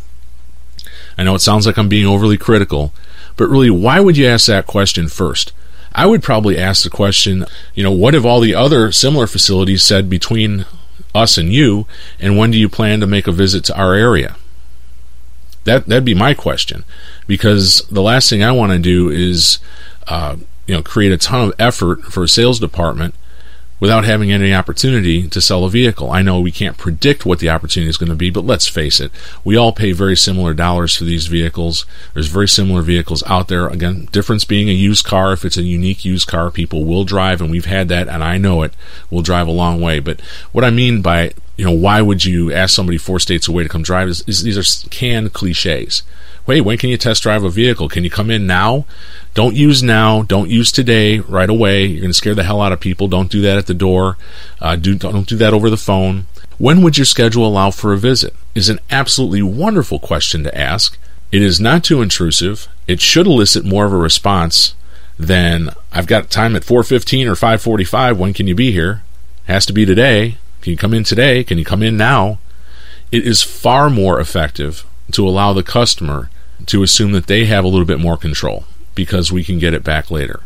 I 1.17 1.23
know 1.23 1.35
it 1.35 1.39
sounds 1.39 1.65
like 1.65 1.77
I'm 1.77 1.89
being 1.89 2.05
overly 2.05 2.37
critical, 2.37 2.93
but 3.37 3.47
really, 3.47 3.69
why 3.69 3.99
would 3.99 4.17
you 4.17 4.27
ask 4.27 4.47
that 4.47 4.67
question 4.67 5.07
first? 5.07 5.53
I 5.93 6.05
would 6.05 6.23
probably 6.23 6.57
ask 6.57 6.83
the 6.83 6.89
question, 6.89 7.45
you 7.73 7.83
know, 7.83 7.91
what 7.91 8.13
have 8.13 8.25
all 8.25 8.41
the 8.41 8.55
other 8.55 8.91
similar 8.91 9.27
facilities 9.27 9.83
said 9.83 10.09
between 10.09 10.65
us 11.13 11.37
and 11.37 11.53
you, 11.53 11.87
and 12.19 12.37
when 12.37 12.51
do 12.51 12.57
you 12.57 12.67
plan 12.67 12.99
to 12.99 13.07
make 13.07 13.27
a 13.27 13.31
visit 13.31 13.63
to 13.65 13.77
our 13.77 13.93
area? 13.93 14.35
That 15.63 15.87
that'd 15.87 16.05
be 16.05 16.13
my 16.13 16.33
question, 16.33 16.83
because 17.27 17.81
the 17.89 18.01
last 18.01 18.29
thing 18.29 18.43
I 18.43 18.51
want 18.51 18.73
to 18.73 18.79
do 18.79 19.09
is 19.09 19.59
uh, 20.07 20.35
you 20.67 20.75
know 20.75 20.83
create 20.83 21.11
a 21.11 21.17
ton 21.17 21.47
of 21.47 21.53
effort 21.57 22.03
for 22.03 22.23
a 22.23 22.27
sales 22.27 22.59
department 22.59 23.15
without 23.79 24.05
having 24.05 24.31
any 24.31 24.53
opportunity 24.53 25.27
to 25.27 25.41
sell 25.41 25.65
a 25.65 25.69
vehicle. 25.69 26.11
I 26.11 26.21
know 26.21 26.39
we 26.39 26.51
can't 26.51 26.77
predict 26.77 27.25
what 27.25 27.39
the 27.39 27.49
opportunity 27.49 27.89
is 27.89 27.97
going 27.97 28.09
to 28.09 28.15
be, 28.15 28.29
but 28.29 28.45
let's 28.45 28.67
face 28.67 28.99
it, 28.99 29.11
we 29.43 29.55
all 29.55 29.73
pay 29.73 29.91
very 29.91 30.15
similar 30.15 30.53
dollars 30.53 30.95
for 30.95 31.03
these 31.03 31.27
vehicles. 31.27 31.85
There's 32.13 32.27
very 32.27 32.47
similar 32.47 32.81
vehicles 32.81 33.23
out 33.27 33.47
there. 33.47 33.67
Again, 33.67 34.07
difference 34.11 34.45
being 34.45 34.69
a 34.69 34.73
used 34.73 35.05
car. 35.05 35.33
If 35.33 35.43
it's 35.43 35.57
a 35.57 35.63
unique 35.63 36.05
used 36.05 36.27
car, 36.27 36.51
people 36.51 36.85
will 36.85 37.03
drive, 37.03 37.41
and 37.41 37.51
we've 37.51 37.65
had 37.65 37.89
that, 37.89 38.07
and 38.07 38.23
I 38.23 38.37
know 38.37 38.63
it 38.63 38.73
will 39.09 39.21
drive 39.21 39.47
a 39.47 39.51
long 39.51 39.81
way. 39.81 39.99
But 39.99 40.21
what 40.51 40.63
I 40.63 40.69
mean 40.69 41.01
by 41.01 41.33
you 41.57 41.65
know, 41.65 41.71
why 41.71 42.01
would 42.01 42.25
you 42.25 42.51
ask 42.51 42.75
somebody 42.75 42.97
four 42.97 43.19
states 43.19 43.47
away 43.47 43.63
to 43.63 43.69
come 43.69 43.83
drive? 43.83 44.09
Is, 44.09 44.23
is, 44.27 44.43
these 44.43 44.57
are 44.57 44.89
canned 44.89 45.33
cliches. 45.33 46.03
Wait, 46.47 46.61
when 46.61 46.77
can 46.77 46.91
you 46.91 46.97
test 46.97 47.23
drive 47.23 47.43
a 47.43 47.49
vehicle? 47.49 47.89
Can 47.89 48.03
you 48.03 48.09
come 48.09 48.29
in 48.29 48.45
now? 48.45 48.85
Don't 49.33 49.55
use 49.55 49.81
now. 49.81 50.21
Don't 50.21 50.49
use 50.49 50.71
today 50.71 51.19
right 51.19 51.49
away. 51.49 51.85
You're 51.85 52.01
going 52.01 52.11
to 52.11 52.13
scare 52.13 52.35
the 52.35 52.43
hell 52.43 52.61
out 52.61 52.71
of 52.71 52.79
people. 52.79 53.07
Don't 53.07 53.31
do 53.31 53.41
that 53.41 53.57
at 53.57 53.65
the 53.65 53.73
door. 53.73 54.17
Uh, 54.61 54.75
do, 54.75 54.93
don't 54.95 55.27
do 55.27 55.37
that 55.37 55.53
over 55.53 55.71
the 55.71 55.77
phone. 55.77 56.27
When 56.59 56.81
would 56.81 56.97
your 56.97 57.05
schedule 57.05 57.47
allow 57.47 57.71
for 57.71 57.93
a 57.93 57.97
visit? 57.97 58.33
Is 58.53 58.69
an 58.69 58.79
absolutely 58.91 59.41
wonderful 59.41 59.97
question 59.97 60.43
to 60.43 60.57
ask. 60.57 60.97
It 61.31 61.41
is 61.41 61.59
not 61.59 61.83
too 61.83 62.01
intrusive. 62.01 62.67
It 62.87 63.01
should 63.01 63.25
elicit 63.25 63.65
more 63.65 63.85
of 63.85 63.93
a 63.93 63.97
response 63.97 64.75
than 65.17 65.71
I've 65.91 66.07
got 66.07 66.29
time 66.29 66.55
at 66.55 66.63
4:15 66.63 67.27
or 67.27 67.35
5:45. 67.35 68.17
When 68.17 68.33
can 68.33 68.47
you 68.47 68.55
be 68.55 68.71
here? 68.71 69.01
Has 69.45 69.65
to 69.65 69.73
be 69.73 69.85
today. 69.85 70.37
Can 70.61 70.71
you 70.71 70.77
come 70.77 70.93
in 70.93 71.03
today? 71.03 71.43
Can 71.43 71.57
you 71.57 71.65
come 71.65 71.83
in 71.83 71.97
now? 71.97 72.39
It 73.11 73.25
is 73.25 73.41
far 73.41 73.89
more 73.89 74.19
effective 74.19 74.85
to 75.11 75.27
allow 75.27 75.51
the 75.53 75.63
customer 75.63 76.29
to 76.65 76.83
assume 76.83 77.11
that 77.11 77.27
they 77.27 77.45
have 77.45 77.63
a 77.63 77.67
little 77.67 77.85
bit 77.85 77.99
more 77.99 78.17
control 78.17 78.65
because 78.93 79.31
we 79.31 79.43
can 79.43 79.59
get 79.59 79.73
it 79.73 79.83
back 79.83 80.09
later. 80.09 80.41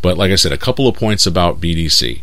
But 0.00 0.16
like 0.16 0.30
I 0.30 0.36
said, 0.36 0.52
a 0.52 0.58
couple 0.58 0.88
of 0.88 0.96
points 0.96 1.26
about 1.26 1.60
BDC. 1.60 2.22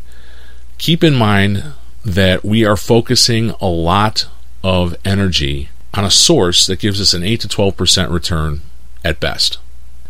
Keep 0.78 1.04
in 1.04 1.13
mind 1.13 1.63
that 2.04 2.44
we 2.44 2.65
are 2.65 2.78
focusing 2.78 3.52
a 3.62 3.68
lot 3.68 4.28
of 4.63 4.96
energy 5.06 5.70
on 5.94 6.04
a 6.04 6.12
source 6.12 6.65
that 6.68 6.80
gives 6.80 7.00
us 7.00 7.13
an 7.13 7.24
8 7.24 7.41
to 7.41 7.48
12% 7.48 8.12
return 8.12 8.62
at 9.04 9.20
best, 9.20 9.60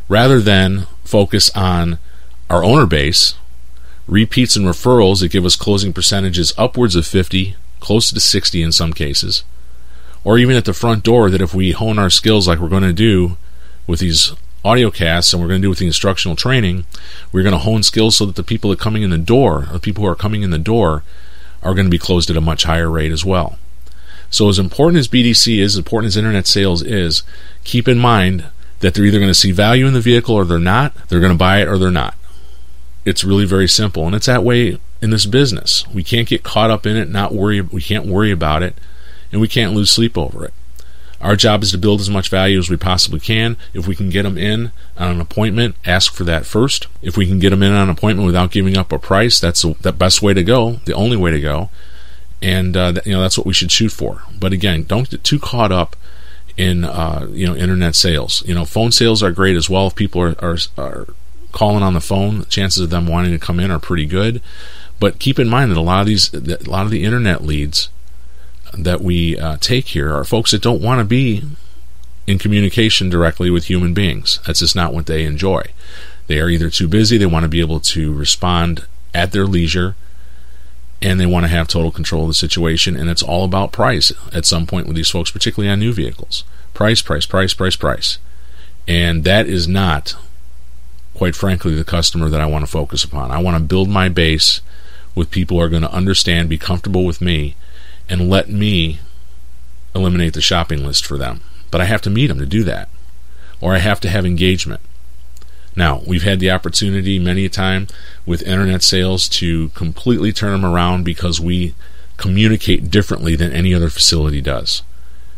rather 0.09 0.39
than 0.39 0.87
focus 1.03 1.51
on 1.55 1.99
our 2.49 2.63
owner 2.63 2.85
base, 2.85 3.35
repeats 4.07 4.55
and 4.55 4.65
referrals 4.65 5.19
that 5.19 5.31
give 5.31 5.45
us 5.45 5.55
closing 5.55 5.93
percentages 5.93 6.53
upwards 6.57 6.95
of 6.95 7.05
50, 7.05 7.55
close 7.79 8.09
to 8.09 8.19
60 8.19 8.61
in 8.61 8.71
some 8.71 8.93
cases, 8.93 9.43
or 10.25 10.39
even 10.39 10.57
at 10.57 10.65
the 10.65 10.73
front 10.73 11.03
door 11.03 11.29
that 11.29 11.39
if 11.39 11.53
we 11.53 11.71
hone 11.71 11.99
our 11.99 12.09
skills 12.09 12.47
like 12.47 12.59
we're 12.59 12.67
going 12.67 12.83
to 12.83 12.91
do 12.91 13.37
with 13.87 13.99
these 13.99 14.33
audio 14.65 14.89
casts 14.89 15.31
and 15.31 15.41
we're 15.41 15.47
going 15.47 15.61
to 15.61 15.65
do 15.65 15.69
with 15.69 15.77
the 15.77 15.85
instructional 15.85 16.35
training, 16.35 16.83
we're 17.31 17.43
going 17.43 17.53
to 17.53 17.59
hone 17.59 17.83
skills 17.83 18.17
so 18.17 18.25
that 18.25 18.35
the 18.35 18.43
people 18.43 18.71
that 18.71 18.79
are 18.79 18.83
coming 18.83 19.03
in 19.03 19.11
the 19.11 19.17
door, 19.19 19.69
the 19.71 19.79
people 19.79 20.03
who 20.03 20.09
are 20.09 20.15
coming 20.15 20.41
in 20.41 20.49
the 20.49 20.57
door, 20.57 21.03
are 21.61 21.75
going 21.75 21.85
to 21.85 21.91
be 21.91 21.99
closed 21.99 22.29
at 22.29 22.35
a 22.35 22.41
much 22.41 22.63
higher 22.63 22.89
rate 22.89 23.11
as 23.11 23.23
well. 23.23 23.59
So, 24.31 24.49
as 24.49 24.57
important 24.57 24.99
as 24.99 25.07
BDC 25.07 25.59
is, 25.59 25.73
as 25.73 25.77
important 25.77 26.07
as 26.07 26.17
internet 26.17 26.47
sales 26.47 26.81
is, 26.81 27.21
keep 27.63 27.87
in 27.87 27.99
mind 27.99 28.45
that 28.79 28.93
they're 28.93 29.05
either 29.05 29.19
going 29.19 29.29
to 29.29 29.35
see 29.35 29.51
value 29.51 29.85
in 29.85 29.93
the 29.93 30.01
vehicle 30.01 30.35
or 30.35 30.43
they're 30.43 30.59
not. 30.59 30.93
They're 31.07 31.19
going 31.19 31.31
to 31.31 31.37
buy 31.37 31.61
it 31.61 31.67
or 31.67 31.77
they're 31.77 31.91
not. 31.91 32.15
It's 33.05 33.23
really 33.23 33.45
very 33.45 33.67
simple, 33.67 34.07
and 34.07 34.15
it's 34.15 34.25
that 34.25 34.43
way 34.43 34.79
in 35.01 35.11
this 35.11 35.27
business. 35.27 35.87
We 35.93 36.03
can't 36.03 36.27
get 36.27 36.43
caught 36.43 36.71
up 36.71 36.87
in 36.87 36.97
it, 36.97 37.09
not 37.09 37.33
worry. 37.33 37.61
We 37.61 37.81
can't 37.81 38.07
worry 38.07 38.31
about 38.31 38.63
it 38.63 38.75
and 39.31 39.41
we 39.41 39.47
can't 39.47 39.73
lose 39.73 39.91
sleep 39.91 40.17
over 40.17 40.45
it. 40.45 40.53
Our 41.21 41.35
job 41.35 41.63
is 41.63 41.71
to 41.71 41.77
build 41.77 42.01
as 42.01 42.09
much 42.09 42.29
value 42.29 42.59
as 42.59 42.69
we 42.69 42.77
possibly 42.77 43.19
can. 43.19 43.57
If 43.73 43.87
we 43.87 43.95
can 43.95 44.09
get 44.09 44.23
them 44.23 44.37
in 44.37 44.71
on 44.97 45.11
an 45.11 45.21
appointment, 45.21 45.75
ask 45.85 46.13
for 46.13 46.23
that 46.25 46.45
first. 46.45 46.87
If 47.01 47.17
we 47.17 47.25
can 47.25 47.39
get 47.39 47.49
them 47.49 47.63
in 47.63 47.71
on 47.71 47.83
an 47.83 47.89
appointment 47.89 48.27
without 48.27 48.51
giving 48.51 48.77
up 48.77 48.91
a 48.91 48.99
price, 48.99 49.39
that's 49.39 49.63
the, 49.63 49.93
best 49.93 50.21
way 50.21 50.33
to 50.33 50.43
go, 50.43 50.73
the 50.85 50.93
only 50.93 51.17
way 51.17 51.31
to 51.31 51.41
go. 51.41 51.69
And 52.41 52.77
uh, 52.77 52.93
you 53.05 53.13
know 53.13 53.21
that's 53.21 53.37
what 53.37 53.47
we 53.47 53.53
should 53.53 53.71
shoot 53.71 53.91
for. 53.91 54.21
But 54.39 54.53
again, 54.53 54.83
don't 54.83 55.09
get 55.09 55.23
too 55.23 55.39
caught 55.39 55.71
up 55.71 55.95
in 56.57 56.83
uh, 56.83 57.27
you 57.31 57.47
know 57.47 57.55
internet 57.55 57.95
sales. 57.95 58.43
You 58.45 58.53
know, 58.53 58.65
phone 58.65 58.91
sales 58.91 59.23
are 59.23 59.31
great 59.31 59.55
as 59.55 59.69
well. 59.69 59.87
If 59.87 59.95
people 59.95 60.21
are, 60.21 60.35
are, 60.39 60.57
are 60.77 61.07
calling 61.53 61.81
on 61.81 61.93
the 61.93 62.01
phone, 62.01 62.45
chances 62.45 62.83
of 62.83 62.89
them 62.89 63.07
wanting 63.07 63.31
to 63.31 63.39
come 63.39 63.59
in 63.59 63.71
are 63.71 63.79
pretty 63.79 64.05
good. 64.05 64.41
But 64.99 65.17
keep 65.17 65.39
in 65.39 65.49
mind 65.49 65.71
that 65.71 65.77
a 65.77 65.81
lot 65.81 66.01
of 66.01 66.07
these, 66.07 66.33
a 66.33 66.69
lot 66.69 66.85
of 66.85 66.91
the 66.91 67.03
internet 67.03 67.41
leads 67.41 67.89
that 68.77 69.01
we 69.01 69.37
uh, 69.37 69.57
take 69.57 69.87
here 69.87 70.13
are 70.13 70.23
folks 70.23 70.51
that 70.51 70.61
don't 70.61 70.81
want 70.81 70.99
to 70.99 71.05
be 71.05 71.43
in 72.27 72.39
communication 72.39 73.09
directly 73.09 73.49
with 73.49 73.65
human 73.65 73.93
beings. 73.93 74.39
That's 74.45 74.59
just 74.59 74.75
not 74.75 74.93
what 74.93 75.05
they 75.05 75.25
enjoy. 75.25 75.67
They 76.27 76.39
are 76.39 76.49
either 76.49 76.69
too 76.69 76.87
busy, 76.87 77.17
they 77.17 77.25
want 77.25 77.43
to 77.43 77.49
be 77.49 77.59
able 77.59 77.79
to 77.79 78.13
respond 78.13 78.85
at 79.13 79.31
their 79.31 79.45
leisure, 79.45 79.95
and 81.01 81.19
they 81.19 81.25
want 81.25 81.43
to 81.43 81.51
have 81.51 81.67
total 81.67 81.91
control 81.91 82.23
of 82.23 82.29
the 82.29 82.33
situation. 82.33 82.95
And 82.95 83.09
it's 83.09 83.21
all 83.21 83.45
about 83.45 83.71
price 83.71 84.11
at 84.33 84.45
some 84.45 84.65
point 84.65 84.87
with 84.87 84.95
these 84.95 85.09
folks, 85.09 85.31
particularly 85.31 85.71
on 85.71 85.79
new 85.79 85.93
vehicles. 85.93 86.43
Price, 86.73 87.01
price, 87.01 87.25
price, 87.25 87.53
price, 87.53 87.75
price. 87.75 88.17
And 88.87 89.23
that 89.23 89.47
is 89.47 89.67
not, 89.67 90.15
quite 91.13 91.35
frankly, 91.35 91.75
the 91.75 91.83
customer 91.83 92.29
that 92.29 92.41
I 92.41 92.45
want 92.45 92.65
to 92.65 92.71
focus 92.71 93.03
upon. 93.03 93.31
I 93.31 93.41
want 93.41 93.57
to 93.57 93.63
build 93.63 93.89
my 93.89 94.09
base 94.09 94.61
with 95.13 95.31
people 95.31 95.57
who 95.57 95.63
are 95.63 95.69
going 95.69 95.81
to 95.83 95.91
understand, 95.91 96.49
be 96.49 96.57
comfortable 96.57 97.05
with 97.05 97.21
me, 97.21 97.55
and 98.09 98.29
let 98.29 98.49
me 98.49 98.99
eliminate 99.93 100.33
the 100.33 100.41
shopping 100.41 100.85
list 100.85 101.05
for 101.05 101.17
them. 101.17 101.41
But 101.71 101.81
I 101.81 101.85
have 101.85 102.01
to 102.03 102.09
meet 102.09 102.27
them 102.27 102.39
to 102.39 102.45
do 102.45 102.63
that, 102.63 102.89
or 103.61 103.75
I 103.75 103.79
have 103.79 103.99
to 104.01 104.09
have 104.09 104.25
engagement. 104.25 104.81
Now, 105.75 106.01
we've 106.07 106.23
had 106.23 106.39
the 106.39 106.51
opportunity 106.51 107.19
many 107.19 107.45
a 107.45 107.49
time 107.49 107.87
with 108.25 108.41
internet 108.43 108.81
sales 108.81 109.27
to 109.29 109.69
completely 109.69 110.31
turn 110.31 110.53
them 110.53 110.65
around 110.65 111.03
because 111.03 111.41
we 111.41 111.75
communicate 112.17 112.89
differently 112.89 113.35
than 113.35 113.51
any 113.51 113.73
other 113.73 113.89
facility 113.89 114.41
does. 114.41 114.83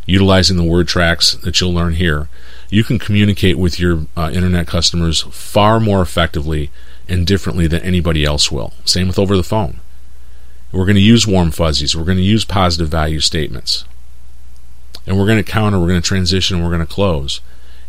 Utilizing 0.05 0.55
the 0.55 0.63
word 0.63 0.87
tracks 0.87 1.33
that 1.33 1.59
you'll 1.59 1.73
learn 1.73 1.93
here, 1.93 2.29
you 2.69 2.83
can 2.83 2.99
communicate 2.99 3.57
with 3.57 3.79
your 3.79 4.05
uh, 4.15 4.29
internet 4.31 4.67
customers 4.67 5.23
far 5.23 5.79
more 5.79 6.01
effectively 6.01 6.69
and 7.09 7.25
differently 7.25 7.67
than 7.67 7.81
anybody 7.81 8.23
else 8.23 8.51
will. 8.51 8.73
Same 8.85 9.07
with 9.07 9.19
over 9.19 9.35
the 9.35 9.43
phone. 9.43 9.79
We're 10.71 10.85
going 10.85 10.95
to 10.95 11.01
use 11.01 11.25
warm 11.25 11.51
fuzzies. 11.51 11.95
We're 11.95 12.03
going 12.03 12.17
to 12.17 12.23
use 12.23 12.45
positive 12.45 12.89
value 12.89 13.19
statements. 13.19 13.85
And 15.05 15.17
we're 15.17 15.25
going 15.25 15.43
to 15.43 15.51
counter, 15.51 15.79
we're 15.79 15.87
going 15.87 16.01
to 16.01 16.07
transition, 16.07 16.61
we're 16.61 16.69
going 16.69 16.85
to 16.85 16.93
close. 16.93 17.39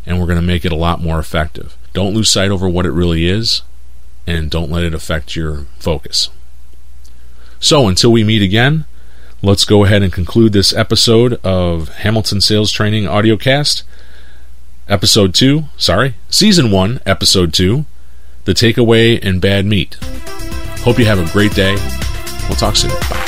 And 0.06 0.18
we're 0.18 0.26
going 0.26 0.40
to 0.40 0.42
make 0.42 0.64
it 0.64 0.72
a 0.72 0.76
lot 0.76 1.02
more 1.02 1.18
effective. 1.18 1.76
Don't 1.92 2.14
lose 2.14 2.30
sight 2.30 2.50
over 2.50 2.68
what 2.68 2.86
it 2.86 2.92
really 2.92 3.26
is, 3.26 3.62
and 4.26 4.50
don't 4.50 4.70
let 4.70 4.84
it 4.84 4.94
affect 4.94 5.34
your 5.34 5.66
focus. 5.78 6.30
So 7.60 7.88
until 7.88 8.12
we 8.12 8.22
meet 8.22 8.40
again, 8.40 8.84
let's 9.42 9.64
go 9.64 9.84
ahead 9.84 10.02
and 10.02 10.12
conclude 10.12 10.52
this 10.52 10.72
episode 10.72 11.34
of 11.44 11.88
Hamilton 11.88 12.40
Sales 12.40 12.70
Training 12.70 13.04
Audiocast. 13.04 13.82
Episode 14.88 15.34
2, 15.34 15.64
sorry, 15.76 16.14
Season 16.30 16.70
1, 16.70 17.00
Episode 17.04 17.52
2 17.52 17.84
The 18.44 18.54
Takeaway 18.54 19.18
and 19.22 19.40
Bad 19.40 19.66
Meat. 19.66 19.96
Hope 20.80 20.98
you 20.98 21.04
have 21.04 21.18
a 21.18 21.30
great 21.32 21.52
day. 21.54 21.76
We'll 22.48 22.56
talk 22.56 22.76
soon. 22.76 22.90
Bye. 23.10 23.27